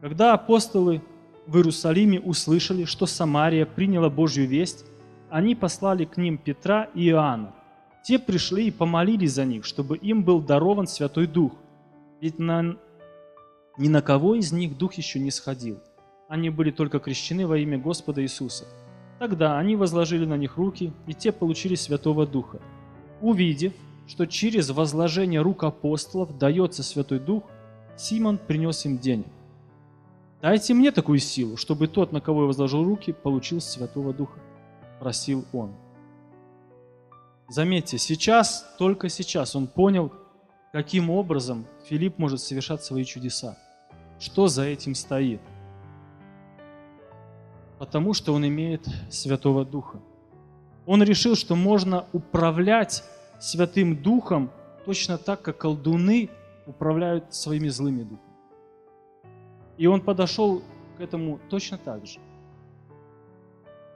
Когда 0.00 0.34
апостолы 0.34 1.02
в 1.46 1.56
Иерусалиме 1.56 2.20
услышали, 2.20 2.84
что 2.84 3.06
Самария 3.06 3.64
приняла 3.66 4.10
Божью 4.10 4.46
весть, 4.46 4.84
они 5.30 5.54
послали 5.54 6.04
к 6.04 6.18
ним 6.18 6.38
Петра 6.38 6.88
и 6.94 7.08
Иоанна. 7.08 7.54
те 8.04 8.18
пришли 8.18 8.68
и 8.68 8.70
помолились 8.70 9.32
за 9.32 9.46
них, 9.46 9.64
чтобы 9.64 9.96
им 9.96 10.22
был 10.22 10.40
дарован 10.40 10.86
Святой 10.86 11.26
Дух. 11.26 11.52
Ведь 12.24 12.38
на... 12.38 12.78
ни 13.76 13.88
на 13.88 14.00
кого 14.00 14.34
из 14.34 14.50
них 14.50 14.78
Дух 14.78 14.94
еще 14.94 15.20
не 15.20 15.30
сходил. 15.30 15.78
Они 16.26 16.48
были 16.48 16.70
только 16.70 16.98
крещены 16.98 17.46
во 17.46 17.58
имя 17.58 17.76
Господа 17.76 18.22
Иисуса. 18.22 18.64
Тогда 19.18 19.58
они 19.58 19.76
возложили 19.76 20.24
на 20.24 20.38
них 20.38 20.56
руки, 20.56 20.94
и 21.06 21.12
те 21.12 21.32
получили 21.32 21.74
Святого 21.74 22.26
Духа. 22.26 22.62
Увидев, 23.20 23.74
что 24.06 24.24
через 24.24 24.70
возложение 24.70 25.42
рук 25.42 25.64
апостолов 25.64 26.38
дается 26.38 26.82
Святой 26.82 27.18
Дух, 27.18 27.42
Симон 27.94 28.38
принес 28.38 28.86
им 28.86 28.96
денег. 28.96 29.26
«Дайте 30.40 30.72
мне 30.72 30.92
такую 30.92 31.18
силу, 31.18 31.58
чтобы 31.58 31.88
тот, 31.88 32.10
на 32.10 32.22
кого 32.22 32.44
я 32.44 32.46
возложил 32.46 32.84
руки, 32.84 33.12
получил 33.12 33.60
Святого 33.60 34.14
Духа»,– 34.14 34.40
просил 34.98 35.44
он. 35.52 35.74
Заметьте, 37.50 37.98
сейчас, 37.98 38.66
только 38.78 39.10
сейчас 39.10 39.54
он 39.54 39.66
понял, 39.66 40.10
каким 40.72 41.10
образом 41.10 41.66
Филипп 41.84 42.18
может 42.18 42.40
совершать 42.40 42.82
свои 42.82 43.04
чудеса. 43.04 43.58
Что 44.18 44.48
за 44.48 44.64
этим 44.64 44.94
стоит? 44.94 45.40
Потому 47.78 48.14
что 48.14 48.32
он 48.32 48.46
имеет 48.46 48.86
Святого 49.10 49.64
Духа. 49.66 50.00
Он 50.86 51.02
решил, 51.02 51.34
что 51.34 51.56
можно 51.56 52.06
управлять 52.12 53.04
Святым 53.38 53.96
Духом 54.02 54.50
точно 54.86 55.18
так, 55.18 55.42
как 55.42 55.58
колдуны 55.58 56.30
управляют 56.66 57.34
своими 57.34 57.68
злыми 57.68 58.02
духами. 58.02 58.20
И 59.76 59.86
он 59.86 60.00
подошел 60.00 60.62
к 60.96 61.00
этому 61.00 61.38
точно 61.50 61.76
так 61.76 62.06
же. 62.06 62.18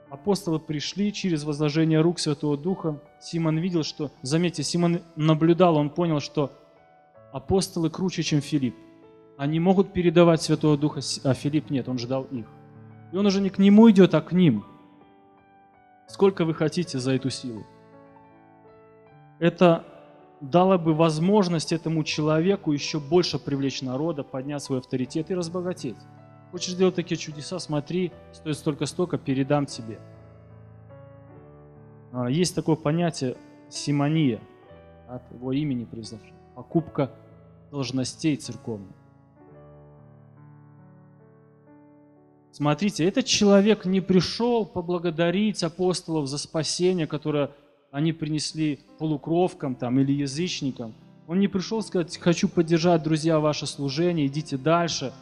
Апостолы 0.09 0.59
пришли 0.59 1.13
через 1.13 1.43
возложение 1.43 2.01
рук 2.01 2.19
Святого 2.19 2.57
Духа. 2.57 3.01
Симон 3.21 3.57
видел, 3.57 3.83
что, 3.83 4.11
заметьте, 4.21 4.61
Симон 4.61 5.01
наблюдал, 5.15 5.75
он 5.77 5.89
понял, 5.89 6.19
что 6.19 6.51
апостолы 7.31 7.89
круче, 7.89 8.23
чем 8.23 8.41
Филипп. 8.41 8.75
Они 9.37 9.59
могут 9.59 9.93
передавать 9.93 10.41
Святого 10.41 10.77
Духа, 10.77 11.01
а 11.23 11.33
Филипп 11.33 11.69
нет, 11.69 11.87
он 11.87 11.97
ждал 11.97 12.23
их. 12.23 12.45
И 13.11 13.17
он 13.17 13.25
уже 13.25 13.41
не 13.41 13.49
к 13.49 13.57
нему 13.57 13.89
идет, 13.89 14.13
а 14.13 14.21
к 14.21 14.31
ним. 14.31 14.65
Сколько 16.07 16.45
вы 16.45 16.53
хотите 16.53 16.99
за 16.99 17.13
эту 17.13 17.29
силу? 17.29 17.65
Это 19.39 19.85
дало 20.41 20.77
бы 20.77 20.93
возможность 20.93 21.71
этому 21.71 22.03
человеку 22.03 22.71
еще 22.71 22.99
больше 22.99 23.39
привлечь 23.39 23.81
народа, 23.81 24.23
поднять 24.23 24.63
свой 24.63 24.79
авторитет 24.79 25.31
и 25.31 25.35
разбогатеть. 25.35 25.97
Хочешь 26.51 26.73
сделать 26.73 26.95
такие 26.95 27.17
чудеса, 27.17 27.59
смотри, 27.59 28.11
стоит 28.33 28.57
столько-столько, 28.57 29.17
передам 29.17 29.65
тебе. 29.65 29.99
А, 32.11 32.29
есть 32.29 32.55
такое 32.55 32.75
понятие 32.75 33.37
симония, 33.69 34.39
от 35.07 35.21
его 35.31 35.51
имени 35.53 35.85
произошло, 35.85 36.35
покупка 36.59 37.09
должностей 37.71 38.35
церковных. 38.35 38.93
Смотрите, 42.51 43.05
этот 43.05 43.25
человек 43.25 43.85
не 43.85 44.01
пришел 44.01 44.65
поблагодарить 44.65 45.63
апостолов 45.63 46.27
за 46.27 46.37
спасение, 46.37 47.07
которое 47.07 47.51
они 47.91 48.11
принесли 48.11 48.81
полукровкам 48.97 49.75
там, 49.75 50.01
или 50.01 50.11
язычникам. 50.11 50.93
Он 51.27 51.39
не 51.39 51.47
пришел 51.47 51.81
сказать, 51.81 52.17
хочу 52.17 52.49
поддержать, 52.49 53.03
друзья, 53.03 53.39
ваше 53.39 53.65
служение, 53.65 54.27
идите 54.27 54.57
дальше. 54.57 55.13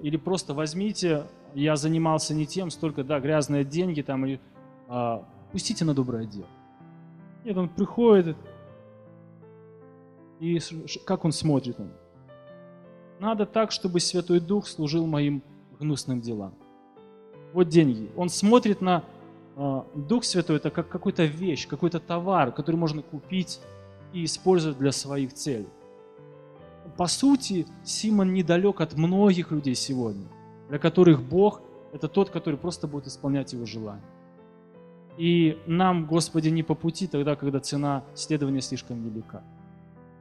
Или 0.00 0.16
просто 0.16 0.52
возьмите, 0.52 1.22
я 1.54 1.76
занимался 1.76 2.34
не 2.34 2.44
тем, 2.44 2.72
столько, 2.72 3.04
да, 3.04 3.20
грязные 3.20 3.64
деньги 3.64 4.02
там, 4.02 4.26
и 4.26 4.40
а, 4.88 5.22
пустите 5.52 5.84
на 5.84 5.94
доброе 5.94 6.26
дело. 6.26 6.48
Нет, 7.44 7.56
он 7.56 7.68
приходит, 7.68 8.36
и 10.42 10.58
как 11.04 11.24
он 11.24 11.30
смотрит 11.30 11.78
на 11.78 11.88
Надо 13.20 13.46
так, 13.46 13.70
чтобы 13.70 14.00
Святой 14.00 14.40
Дух 14.40 14.66
служил 14.66 15.06
моим 15.06 15.40
гнусным 15.78 16.20
делам. 16.20 16.52
Вот 17.52 17.68
деньги. 17.68 18.10
Он 18.16 18.28
смотрит 18.28 18.80
на 18.80 19.04
а, 19.54 19.86
Дух 19.94 20.24
Святой 20.24 20.56
это 20.56 20.70
как 20.70 20.88
какой-то 20.88 21.24
вещь, 21.24 21.68
какой-то 21.68 22.00
товар, 22.00 22.50
который 22.50 22.74
можно 22.74 23.02
купить 23.02 23.60
и 24.12 24.24
использовать 24.24 24.78
для 24.78 24.90
своих 24.90 25.32
целей. 25.32 25.68
По 26.96 27.06
сути, 27.06 27.66
Симон 27.84 28.32
недалек 28.34 28.80
от 28.80 28.94
многих 28.94 29.52
людей 29.52 29.76
сегодня, 29.76 30.26
для 30.68 30.80
которых 30.80 31.22
Бог– 31.22 31.62
это 31.92 32.08
тот, 32.08 32.30
который 32.30 32.58
просто 32.58 32.88
будет 32.88 33.06
исполнять 33.06 33.52
его 33.52 33.64
желания. 33.64 34.02
И 35.16 35.56
нам, 35.66 36.06
Господи, 36.06 36.48
не 36.48 36.64
по 36.64 36.74
пути 36.74 37.06
тогда, 37.06 37.36
когда 37.36 37.60
цена 37.60 38.02
следования 38.14 38.60
слишком 38.60 39.04
велика. 39.04 39.44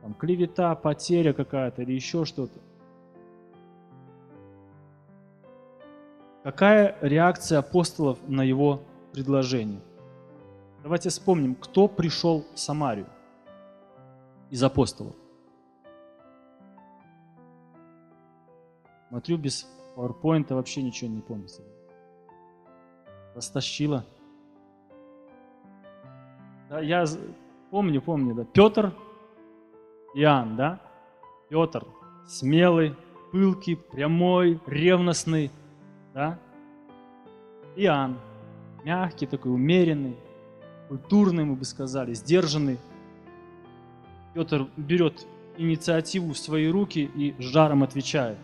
Там 0.02 0.14
клевета, 0.16 0.74
потеря 0.76 1.34
какая-то 1.34 1.84
или 1.84 1.94
еще 1.94 2.26
что-то. 2.26 2.60
Какая 6.44 6.98
реакция 7.02 7.60
апостолов 7.60 8.18
на 8.28 8.42
его 8.42 8.82
предложение. 9.14 9.82
Давайте 10.82 11.10
вспомним, 11.10 11.54
кто 11.54 11.88
пришел 11.88 12.46
в 12.56 12.60
Самарию 12.60 13.08
из 14.50 14.64
апостолов. 14.64 15.16
Смотрю, 19.10 19.38
без 19.38 19.68
PowerPoint 19.96 20.52
вообще 20.54 20.82
ничего 20.82 21.12
не 21.12 21.22
помню. 21.22 21.48
Растащила. 23.36 24.06
Да, 26.70 26.80
я 26.80 27.06
помню, 27.70 28.02
помню, 28.02 28.34
да. 28.34 28.46
Петр, 28.46 28.94
Иоанн, 30.14 30.56
да? 30.56 30.80
Петр, 31.50 31.86
смелый, 32.28 32.96
пылкий, 33.32 33.76
прямой, 33.76 34.60
ревностный, 34.66 35.52
да? 36.14 36.40
Иоанн, 37.76 38.18
мягкий, 38.84 39.26
такой 39.26 39.54
умеренный, 39.54 40.16
культурный, 40.90 41.46
мы 41.46 41.56
бы 41.56 41.66
сказали, 41.66 42.14
сдержанный. 42.14 42.78
Петр 44.34 44.68
берет 44.78 45.26
инициативу 45.58 46.34
в 46.34 46.38
свои 46.38 46.68
руки 46.68 47.10
и 47.16 47.36
жаром 47.40 47.84
отвечает. 47.84 48.38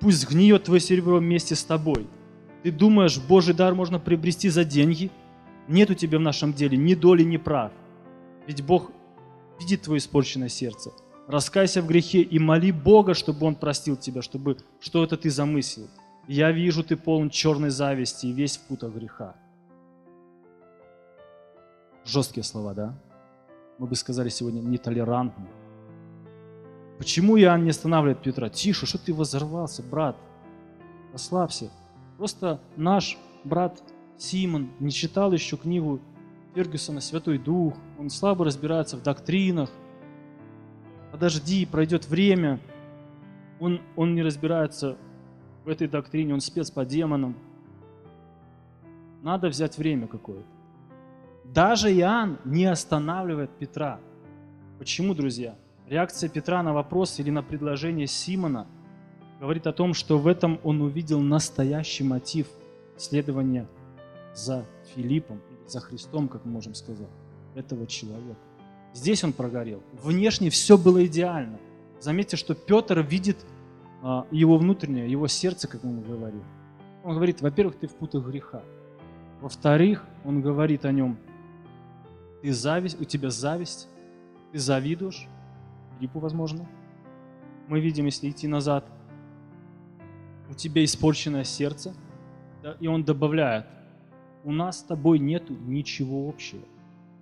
Пусть 0.00 0.28
гниет 0.28 0.64
твое 0.64 0.80
серебро 0.80 1.18
вместе 1.18 1.54
с 1.54 1.64
тобой. 1.64 2.06
Ты 2.62 2.70
думаешь, 2.70 3.18
Божий 3.18 3.54
дар 3.54 3.74
можно 3.74 3.98
приобрести 3.98 4.48
за 4.48 4.64
деньги? 4.64 5.10
Нет 5.68 5.90
у 5.90 5.94
тебя 5.94 6.18
в 6.18 6.22
нашем 6.22 6.52
деле 6.52 6.76
ни 6.76 6.94
доли, 6.94 7.22
ни 7.22 7.36
прав. 7.36 7.72
Ведь 8.46 8.64
Бог 8.64 8.90
видит 9.62 9.82
твое 9.82 9.98
испорченное 9.98 10.48
сердце. 10.48 10.90
Раскайся 11.28 11.82
в 11.82 11.86
грехе 11.86 12.22
и 12.22 12.38
моли 12.38 12.72
Бога, 12.72 13.14
чтобы 13.14 13.46
Он 13.46 13.54
простил 13.54 13.96
тебя, 13.96 14.22
чтобы 14.22 14.56
что 14.80 15.04
это 15.04 15.16
ты 15.16 15.30
замыслил. 15.30 15.88
Я 16.28 16.50
вижу, 16.50 16.82
ты 16.82 16.96
полон 16.96 17.30
черной 17.30 17.70
зависти 17.70 18.26
и 18.26 18.32
весь 18.32 18.56
в 18.56 18.62
путах 18.62 18.92
греха. 18.92 19.34
Жесткие 22.04 22.44
слова, 22.44 22.74
да? 22.74 22.98
Мы 23.78 23.86
бы 23.86 23.94
сказали 23.94 24.28
сегодня 24.28 24.60
нетолерантные. 24.60 25.50
Почему 26.98 27.38
Иоанн 27.38 27.64
не 27.64 27.70
останавливает 27.70 28.22
Петра? 28.22 28.48
Тише, 28.48 28.86
что 28.86 28.98
ты 28.98 29.14
возорвался, 29.14 29.82
брат? 29.82 30.16
Расслабься. 31.12 31.70
Просто 32.18 32.60
наш 32.76 33.16
брат 33.44 33.82
Симон 34.18 34.70
не 34.78 34.90
читал 34.90 35.32
еще 35.32 35.56
книгу 35.56 36.00
Фергюсона 36.54 37.00
«Святой 37.00 37.38
Дух». 37.38 37.74
Он 37.98 38.10
слабо 38.10 38.44
разбирается 38.44 38.96
в 38.96 39.02
доктринах. 39.02 39.70
Подожди, 41.10 41.66
пройдет 41.66 42.06
время. 42.06 42.60
Он, 43.60 43.80
он 43.96 44.14
не 44.14 44.22
разбирается 44.22 44.96
в 45.64 45.68
этой 45.68 45.88
доктрине, 45.88 46.34
он 46.34 46.40
спец 46.40 46.70
по 46.70 46.84
демонам. 46.84 47.36
Надо 49.22 49.48
взять 49.48 49.78
время 49.78 50.08
какое-то. 50.08 50.46
Даже 51.44 51.92
Иоанн 51.92 52.38
не 52.44 52.64
останавливает 52.64 53.50
Петра. 53.50 54.00
Почему, 54.78 55.14
друзья? 55.14 55.54
Реакция 55.86 56.28
Петра 56.28 56.62
на 56.62 56.72
вопрос 56.72 57.20
или 57.20 57.30
на 57.30 57.42
предложение 57.42 58.06
Симона 58.06 58.66
говорит 59.38 59.66
о 59.66 59.72
том, 59.72 59.94
что 59.94 60.18
в 60.18 60.26
этом 60.26 60.58
он 60.64 60.80
увидел 60.80 61.20
настоящий 61.20 62.04
мотив 62.04 62.46
следования 62.96 63.66
за 64.34 64.64
Филиппом 64.94 65.40
или 65.50 65.51
за 65.68 65.80
Христом, 65.80 66.28
как 66.28 66.44
мы 66.44 66.52
можем 66.52 66.74
сказать, 66.74 67.08
этого 67.54 67.86
человека. 67.86 68.40
Здесь 68.94 69.24
он 69.24 69.32
прогорел. 69.32 69.82
Внешне 69.92 70.50
все 70.50 70.76
было 70.76 71.04
идеально. 71.06 71.58
Заметьте, 72.00 72.36
что 72.36 72.54
Петр 72.54 73.00
видит 73.00 73.38
а, 74.02 74.26
его 74.30 74.58
внутреннее, 74.58 75.10
его 75.10 75.28
сердце, 75.28 75.68
как 75.68 75.82
мы 75.84 76.02
говорим. 76.02 76.42
Он 77.04 77.14
говорит, 77.14 77.40
во-первых, 77.40 77.76
ты 77.76 77.86
в 77.86 77.94
путах 77.94 78.24
греха. 78.26 78.62
Во-вторых, 79.40 80.04
он 80.24 80.40
говорит 80.40 80.84
о 80.84 80.92
нем, 80.92 81.18
ты 82.42 82.52
зависть, 82.52 83.00
у 83.00 83.04
тебя 83.04 83.30
зависть, 83.30 83.88
ты 84.52 84.58
завидуешь, 84.58 85.26
Филиппу, 85.98 86.18
возможно. 86.18 86.68
Мы 87.68 87.80
видим, 87.80 88.06
если 88.06 88.28
идти 88.28 88.48
назад, 88.48 88.84
у 90.50 90.54
тебя 90.54 90.84
испорченное 90.84 91.44
сердце, 91.44 91.94
и 92.80 92.88
он 92.88 93.04
добавляет, 93.04 93.66
у 94.44 94.52
нас 94.52 94.80
с 94.80 94.82
тобой 94.82 95.18
нету 95.18 95.54
ничего 95.54 96.28
общего. 96.28 96.62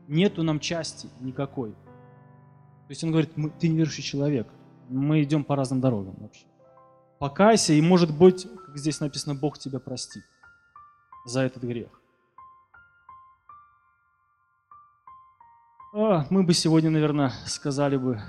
нету 0.08 0.42
нам 0.42 0.58
части 0.58 1.08
никакой. 1.20 1.70
То 1.70 2.90
есть 2.90 3.04
он 3.04 3.10
говорит, 3.10 3.36
мы, 3.36 3.50
ты 3.50 3.68
неверующий 3.68 4.02
человек, 4.02 4.48
мы 4.88 5.22
идем 5.22 5.44
по 5.44 5.54
разным 5.54 5.80
дорогам 5.80 6.16
вообще. 6.18 6.46
Покайся, 7.20 7.72
и 7.74 7.80
может 7.80 8.16
быть, 8.16 8.48
как 8.66 8.76
здесь 8.76 8.98
написано, 8.98 9.36
Бог 9.36 9.58
тебя 9.58 9.78
простит 9.78 10.24
за 11.24 11.42
этот 11.42 11.62
грех. 11.62 11.90
А, 15.92 16.26
мы 16.30 16.42
бы 16.42 16.54
сегодня, 16.54 16.90
наверное, 16.90 17.32
сказали 17.46 17.96
бы, 17.96 18.20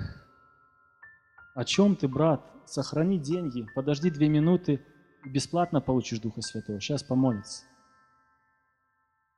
о 1.54 1.64
чем 1.64 1.96
ты, 1.96 2.06
брат? 2.06 2.44
Сохрани 2.64 3.18
деньги, 3.18 3.66
подожди 3.74 4.10
две 4.10 4.28
минуты, 4.28 4.84
и 5.24 5.28
бесплатно 5.28 5.80
получишь 5.80 6.20
Духа 6.20 6.42
Святого. 6.42 6.80
Сейчас 6.80 7.02
помолится. 7.02 7.64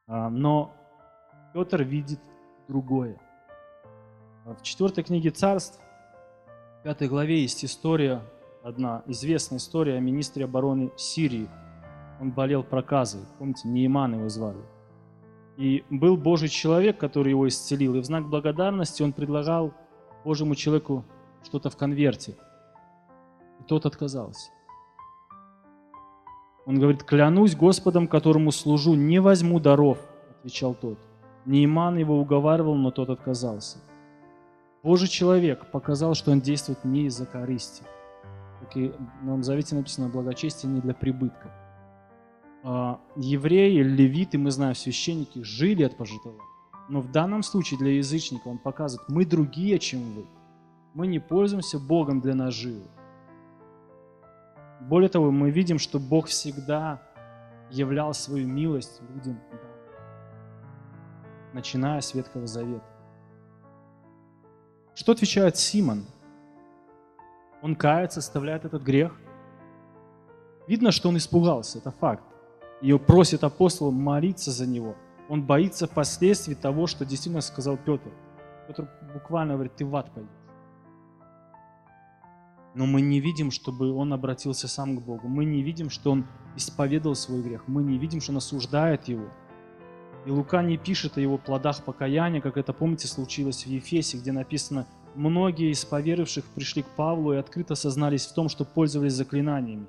А, 0.06 0.28
но 0.28 0.72
Петр 1.52 1.82
видит 1.82 2.20
другое. 2.68 3.18
В 4.44 4.62
четвертой 4.62 5.04
книге 5.04 5.30
царств, 5.30 5.80
в 6.80 6.82
пятой 6.82 7.08
главе 7.08 7.40
есть 7.40 7.64
история, 7.64 8.22
одна 8.62 9.02
известная 9.06 9.58
история 9.58 9.96
о 9.96 10.00
министре 10.00 10.44
обороны 10.44 10.90
Сирии. 10.96 11.48
Он 12.20 12.30
болел 12.30 12.62
проказой. 12.62 13.22
Помните, 13.38 13.68
Нейман 13.68 14.14
его 14.14 14.28
звали. 14.28 14.62
И 15.56 15.84
был 15.88 16.16
Божий 16.16 16.48
человек, 16.48 16.98
который 16.98 17.30
его 17.30 17.48
исцелил. 17.48 17.94
И 17.94 18.00
в 18.00 18.04
знак 18.04 18.28
благодарности 18.28 19.02
он 19.02 19.12
предлагал 19.12 19.72
Божьему 20.24 20.54
человеку 20.54 21.04
что-то 21.42 21.70
в 21.70 21.76
конверте. 21.76 22.36
И 23.60 23.64
тот 23.64 23.86
отказался. 23.86 24.50
Он 26.66 26.78
говорит, 26.78 27.04
клянусь 27.04 27.54
Господом, 27.54 28.08
которому 28.08 28.50
служу, 28.50 28.94
не 28.94 29.20
возьму 29.20 29.60
даров, 29.60 29.98
отвечал 30.30 30.74
тот. 30.74 30.98
Нейман 31.44 31.98
его 31.98 32.18
уговаривал, 32.18 32.74
но 32.74 32.90
тот 32.90 33.10
отказался. 33.10 33.78
Божий 34.82 35.08
человек 35.08 35.70
показал, 35.70 36.14
что 36.14 36.30
он 36.30 36.40
действует 36.40 36.84
не 36.84 37.06
из-за 37.06 37.26
корысти. 37.26 37.82
Как 38.60 38.76
и 38.76 38.88
в 38.88 39.24
Новом 39.24 39.42
Завете 39.42 39.74
написано, 39.74 40.08
благочестие 40.08 40.72
не 40.72 40.80
для 40.80 40.94
прибытка. 40.94 41.50
А, 42.62 42.98
евреи, 43.16 43.82
левиты, 43.82 44.38
мы 44.38 44.50
знаем, 44.50 44.74
священники, 44.74 45.42
жили 45.42 45.82
от 45.82 45.96
пожитого. 45.98 46.40
Но 46.88 47.00
в 47.00 47.10
данном 47.10 47.42
случае 47.42 47.78
для 47.78 47.92
язычника 47.92 48.48
он 48.48 48.58
показывает, 48.58 49.08
мы 49.08 49.26
другие, 49.26 49.78
чем 49.78 50.00
вы. 50.14 50.24
Мы 50.94 51.06
не 51.06 51.18
пользуемся 51.18 51.78
Богом 51.78 52.20
для 52.20 52.34
наживы. 52.34 52.84
Более 54.84 55.08
того, 55.08 55.30
мы 55.30 55.50
видим, 55.50 55.78
что 55.78 55.98
Бог 55.98 56.26
всегда 56.26 57.00
являл 57.70 58.12
свою 58.12 58.46
милость 58.46 59.00
людям, 59.14 59.40
начиная 61.54 62.02
с 62.02 62.12
Ветхого 62.12 62.46
Завета. 62.46 62.84
Что 64.94 65.12
отвечает 65.12 65.56
Симон? 65.56 66.04
Он 67.62 67.76
кается, 67.76 68.20
оставляет 68.20 68.66
этот 68.66 68.82
грех. 68.82 69.18
Видно, 70.68 70.92
что 70.92 71.08
он 71.08 71.16
испугался, 71.16 71.78
это 71.78 71.90
факт. 71.90 72.24
И 72.82 72.92
просит 72.98 73.42
апостола 73.42 73.90
молиться 73.90 74.50
за 74.50 74.66
него. 74.66 74.96
Он 75.30 75.42
боится 75.42 75.88
последствий 75.88 76.54
того, 76.54 76.86
что 76.86 77.06
действительно 77.06 77.40
сказал 77.40 77.78
Петр. 77.78 78.10
Петр 78.68 78.86
буквально 79.14 79.54
говорит, 79.54 79.76
ты 79.76 79.86
в 79.86 79.96
ад 79.96 80.10
пойдешь 80.12 80.43
но 82.74 82.86
мы 82.86 83.00
не 83.00 83.20
видим, 83.20 83.50
чтобы 83.50 83.92
он 83.92 84.12
обратился 84.12 84.68
сам 84.68 84.96
к 84.96 85.02
Богу. 85.02 85.28
Мы 85.28 85.44
не 85.44 85.62
видим, 85.62 85.90
что 85.90 86.10
он 86.10 86.26
исповедовал 86.56 87.14
свой 87.14 87.40
грех. 87.40 87.64
Мы 87.68 87.82
не 87.82 87.98
видим, 87.98 88.20
что 88.20 88.32
он 88.32 88.38
осуждает 88.38 89.06
его. 89.08 89.28
И 90.26 90.30
Лука 90.30 90.62
не 90.62 90.76
пишет 90.76 91.16
о 91.16 91.20
его 91.20 91.38
плодах 91.38 91.84
покаяния, 91.84 92.40
как 92.40 92.56
это, 92.56 92.72
помните, 92.72 93.06
случилось 93.06 93.64
в 93.64 93.68
Ефесе, 93.68 94.16
где 94.16 94.32
написано, 94.32 94.86
многие 95.14 95.70
из 95.70 95.84
поверивших 95.84 96.44
пришли 96.46 96.82
к 96.82 96.86
Павлу 96.86 97.34
и 97.34 97.36
открыто 97.36 97.74
сознались 97.74 98.26
в 98.26 98.34
том, 98.34 98.48
что 98.48 98.64
пользовались 98.64 99.12
заклинаниями. 99.12 99.86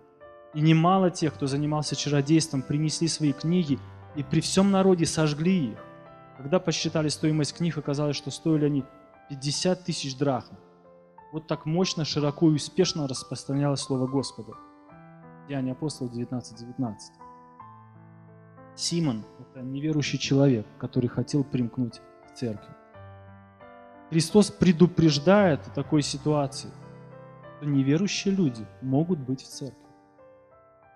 И 0.54 0.62
немало 0.62 1.10
тех, 1.10 1.34
кто 1.34 1.48
занимался 1.48 1.96
чародейством, 1.96 2.62
принесли 2.62 3.08
свои 3.08 3.34
книги 3.34 3.80
и 4.16 4.24
при 4.24 4.42
всем 4.42 4.72
народе 4.72 5.06
сожгли 5.06 5.72
их. 5.72 5.78
Когда 6.38 6.60
посчитали 6.60 7.08
стоимость 7.08 7.56
книг, 7.56 7.78
оказалось, 7.78 8.18
что 8.18 8.30
стоили 8.30 8.66
они 8.66 8.84
50 9.30 9.84
тысяч 9.84 10.18
драхм 10.18 10.56
вот 11.32 11.48
так 11.48 11.66
мощно, 11.66 12.06
широко 12.06 12.50
и 12.50 12.56
успешно 12.56 13.08
распространялось 13.08 13.82
Слово 13.82 14.08
Господа. 14.08 14.54
Деяния 15.48 15.74
апостолов 15.74 16.14
19.19. 16.14 16.58
19. 16.60 17.14
Симон– 18.76 19.24
это 19.40 19.62
неверующий 19.62 20.20
человек, 20.20 20.68
который 20.78 21.08
хотел 21.08 21.44
примкнуть 21.44 22.02
к 22.28 22.36
церкви. 22.36 22.74
Христос 24.10 24.52
предупреждает 24.52 25.66
о 25.68 25.72
такой 25.72 26.02
ситуации, 26.02 26.70
что 27.58 27.66
неверующие 27.66 28.34
люди 28.34 28.66
могут 28.82 29.20
быть 29.20 29.42
в 29.42 29.48
церкви. 29.48 29.80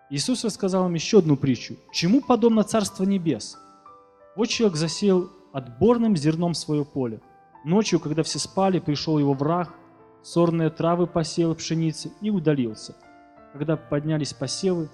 Иисус 0.10 0.44
рассказал 0.44 0.88
им 0.88 0.94
еще 0.94 1.20
одну 1.20 1.38
притчу. 1.38 1.76
Чему 1.92 2.22
подобно 2.22 2.64
Царство 2.64 3.04
Небес? 3.04 3.58
Вот 4.36 4.48
человек 4.48 4.78
засел 4.78 5.32
отборным 5.54 6.18
зерном 6.18 6.54
свое 6.54 6.84
поле. 6.84 7.22
Ночью, 7.64 8.00
когда 8.00 8.24
все 8.24 8.40
спали, 8.40 8.80
пришел 8.80 9.20
его 9.20 9.34
враг 9.34 9.74
сорные 10.22 10.70
травы 10.70 11.08
посеял 11.08 11.56
пшеницы 11.56 12.12
и 12.22 12.30
удалился. 12.30 12.96
Когда 13.54 13.78
поднялись 13.78 14.34
посевы 14.34 14.90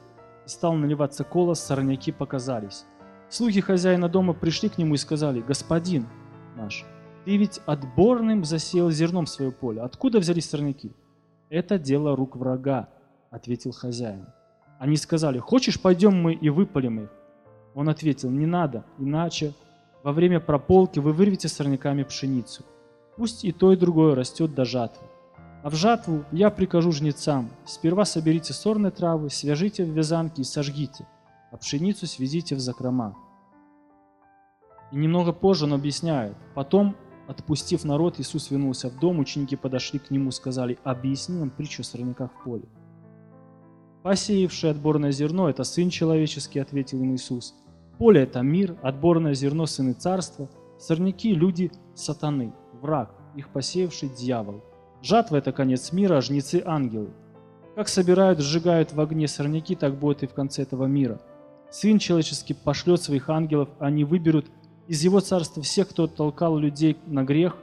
и 0.45 0.49
стал 0.49 0.73
наливаться 0.73 1.23
колос, 1.23 1.59
сорняки 1.59 2.11
показались. 2.11 2.85
Слуги 3.29 3.59
хозяина 3.59 4.07
дома 4.07 4.33
пришли 4.33 4.69
к 4.69 4.77
нему 4.77 4.95
и 4.95 4.97
сказали, 4.97 5.41
«Господин 5.41 6.07
наш, 6.55 6.85
ты 7.25 7.37
ведь 7.37 7.59
отборным 7.65 8.45
засеял 8.45 8.91
зерном 8.91 9.25
свое 9.25 9.51
поле. 9.51 9.81
Откуда 9.81 10.19
взялись 10.19 10.49
сорняки?» 10.49 10.93
«Это 11.49 11.77
дело 11.79 12.15
рук 12.15 12.35
врага»,— 12.35 12.89
ответил 13.31 13.71
хозяин. 13.71 14.27
Они 14.79 14.97
сказали, 14.97 15.39
«Хочешь, 15.39 15.81
пойдем 15.81 16.21
мы 16.21 16.33
и 16.33 16.49
выпалим 16.49 17.01
их?» 17.01 17.09
Он 17.73 17.89
ответил, 17.89 18.29
«Не 18.29 18.45
надо, 18.45 18.85
иначе 18.99 19.53
во 20.03 20.11
время 20.11 20.39
прополки 20.39 20.99
вы 20.99 21.13
вырвете 21.13 21.47
сорняками 21.47 22.03
пшеницу. 22.03 22.63
Пусть 23.17 23.43
и 23.43 23.51
то, 23.51 23.73
и 23.73 23.75
другое 23.75 24.13
растет 24.13 24.53
до 24.53 24.63
жатвы. 24.63 25.07
А 25.65 25.69
в 25.71 25.73
жатву 25.73 26.25
я 26.31 26.51
прикажу 26.51 26.91
жнецам, 26.91 27.49
сперва 27.65 28.05
соберите 28.05 28.53
сорные 28.53 28.91
травы, 28.91 29.31
свяжите 29.31 29.83
в 29.83 29.89
вязанки 29.89 30.41
и 30.41 30.43
сожгите, 30.43 31.07
а 31.51 31.57
пшеницу 31.57 32.05
свезите 32.05 32.53
в 32.53 32.59
закрома. 32.59 33.15
И 34.91 34.95
немного 34.95 35.33
позже 35.33 35.65
он 35.65 35.73
объясняет. 35.73 36.35
Потом, 36.53 36.95
отпустив 37.27 37.83
народ, 37.83 38.19
Иисус 38.19 38.51
вернулся 38.51 38.89
в 38.89 38.99
дом, 38.99 39.17
ученики 39.17 39.55
подошли 39.55 39.97
к 39.97 40.11
нему 40.11 40.29
и 40.29 40.33
сказали, 40.33 40.77
объясни 40.83 41.39
нам 41.39 41.49
притчу 41.49 41.81
о 41.81 41.85
сорняках 41.85 42.29
в 42.31 42.43
поле. 42.43 42.69
Посеявший 44.03 44.69
отборное 44.69 45.11
зерно– 45.11 45.49
это 45.49 45.63
Сын 45.63 45.89
Человеческий, 45.89 46.59
ответил 46.59 47.01
им 47.01 47.15
Иисус. 47.15 47.55
Поле– 47.97 48.21
это 48.21 48.41
мир, 48.41 48.77
отборное 48.83 49.33
зерно– 49.33 49.65
сыны 49.65 49.93
царства, 49.93 50.47
сорняки– 50.77 51.33
люди 51.33 51.71
сатаны, 51.95 52.53
враг, 52.83 53.15
их 53.35 53.49
посеявший 53.49 54.09
дьявол– 54.09 54.63
Жатва– 55.05 55.35
это 55.37 55.51
конец 55.51 55.91
мира, 55.91 56.17
а 56.17 56.21
жнецы– 56.21 56.63
ангелы. 56.65 57.11
Как 57.75 57.89
собирают, 57.89 58.39
сжигают 58.39 58.91
в 58.91 58.99
огне 58.99 59.27
сорняки, 59.27 59.75
так 59.75 59.93
будет 59.99 60.23
и 60.23 60.27
в 60.27 60.33
конце 60.33 60.63
этого 60.63 60.85
мира. 60.85 61.21
Сын 61.69 61.99
человеческий 61.99 62.55
пошлет 62.55 63.03
своих 63.03 63.29
ангелов, 63.29 63.69
они 63.77 64.03
выберут 64.03 64.47
из 64.87 65.03
его 65.03 65.19
царства 65.19 65.61
всех, 65.61 65.89
кто 65.89 66.07
толкал 66.07 66.57
людей 66.57 66.97
на 67.05 67.23
грех, 67.23 67.55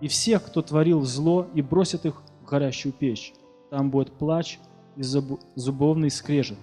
и 0.00 0.06
всех, 0.06 0.44
кто 0.44 0.62
творил 0.62 1.02
зло, 1.02 1.48
и 1.52 1.62
бросят 1.62 2.06
их 2.06 2.22
в 2.42 2.48
горящую 2.48 2.92
печь. 2.92 3.34
Там 3.70 3.90
будет 3.90 4.12
плач 4.12 4.60
и 4.94 5.02
зубовный 5.02 6.12
скрежет, 6.12 6.58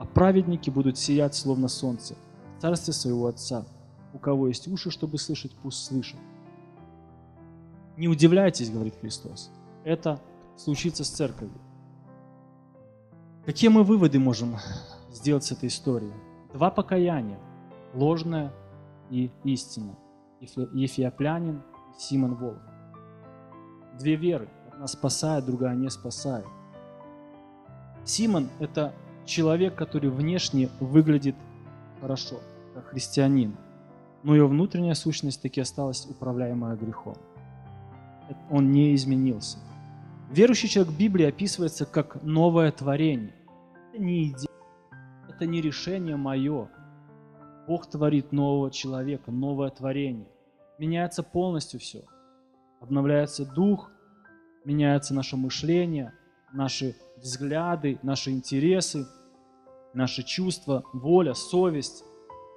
а 0.00 0.04
праведники 0.04 0.68
будут 0.68 0.98
сиять, 0.98 1.36
словно 1.36 1.68
солнце, 1.68 2.16
в 2.58 2.62
царстве 2.62 2.92
своего 2.92 3.28
Отца. 3.28 3.64
У 4.12 4.18
кого 4.18 4.48
есть 4.48 4.66
уши, 4.66 4.90
чтобы 4.90 5.18
слышать, 5.18 5.52
пусть 5.62 5.84
слышат. 5.84 6.18
Не 7.96 8.08
удивляйтесь, 8.08 8.68
говорит 8.68 8.96
Христос 9.00 9.52
это 9.86 10.20
случится 10.56 11.04
с 11.04 11.08
церковью. 11.08 11.60
Какие 13.44 13.70
мы 13.70 13.84
выводы 13.84 14.18
можем 14.18 14.56
сделать 15.12 15.44
с 15.44 15.52
этой 15.52 15.68
истории? 15.68 16.12
Два 16.52 16.70
покаяния, 16.70 17.38
ложное 17.94 18.52
и 19.10 19.30
истинное. 19.44 19.96
Ефиоплянин 20.40 21.62
и 21.96 22.00
Симон 22.00 22.34
Волк. 22.34 22.58
Две 23.96 24.16
веры. 24.16 24.48
Одна 24.72 24.88
спасает, 24.88 25.46
другая 25.46 25.76
не 25.76 25.88
спасает. 25.88 26.46
Симон– 28.04 28.48
это 28.58 28.92
человек, 29.24 29.76
который 29.76 30.10
внешне 30.10 30.68
выглядит 30.80 31.36
хорошо, 32.00 32.40
как 32.74 32.86
христианин, 32.86 33.56
но 34.24 34.34
его 34.34 34.48
внутренняя 34.48 34.94
сущность 34.94 35.42
таки 35.42 35.60
осталась 35.60 36.06
управляемая 36.10 36.76
грехом. 36.76 37.16
Он 38.50 38.72
не 38.72 38.92
изменился. 38.96 39.58
Верующий 40.30 40.68
человек 40.68 40.92
в 40.92 40.98
Библии 40.98 41.24
описывается 41.24 41.86
как 41.86 42.22
новое 42.22 42.72
творение. 42.72 43.32
Это 43.92 44.02
не 44.02 44.28
идея, 44.28 44.48
это 45.28 45.46
не 45.46 45.60
решение 45.60 46.16
мое. 46.16 46.68
Бог 47.68 47.86
творит 47.86 48.32
нового 48.32 48.70
человека, 48.70 49.30
новое 49.30 49.70
творение. 49.70 50.28
меняется 50.78 51.22
полностью 51.22 51.80
все. 51.80 52.04
Обновляется 52.80 53.46
дух, 53.46 53.90
меняется 54.64 55.14
наше 55.14 55.36
мышление, 55.36 56.12
наши 56.52 56.96
взгляды, 57.16 57.98
наши 58.02 58.30
интересы, 58.30 59.06
наши 59.94 60.22
чувства, 60.22 60.84
воля, 60.92 61.34
совесть. 61.34 62.04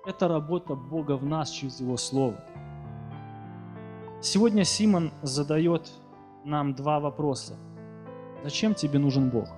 Это 0.05 0.27
работа 0.27 0.73
Бога 0.75 1.17
в 1.17 1.25
нас 1.25 1.51
через 1.51 1.79
Его 1.79 1.97
Слово. 1.97 2.43
Сегодня 4.21 4.63
Симон 4.65 5.11
задает 5.21 5.89
нам 6.45 6.73
два 6.73 6.99
вопроса. 6.99 7.55
Зачем 8.43 8.73
тебе 8.73 8.99
нужен 8.99 9.29
Бог? 9.29 9.49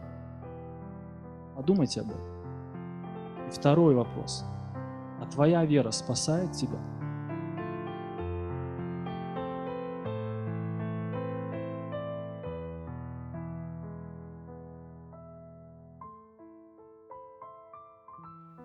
Подумайте 1.55 2.01
об 2.01 2.09
этом. 2.09 3.47
И 3.47 3.51
второй 3.51 3.95
вопрос. 3.95 4.43
А 5.21 5.25
твоя 5.25 5.65
вера 5.65 5.91
спасает 5.91 6.53
тебя? 6.53 6.79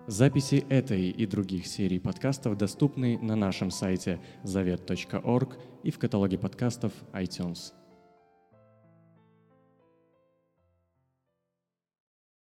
Записи 0.06 0.64
этой 0.70 1.10
и 1.10 1.26
других 1.26 1.66
серий 1.66 1.98
подкастов 1.98 2.56
доступны 2.56 3.18
на 3.18 3.34
нашем 3.34 3.72
сайте 3.72 4.20
завет.орг 4.44 5.58
и 5.82 5.90
в 5.90 5.98
каталоге 5.98 6.38
подкастов 6.38 6.92
iTunes. 7.12 7.72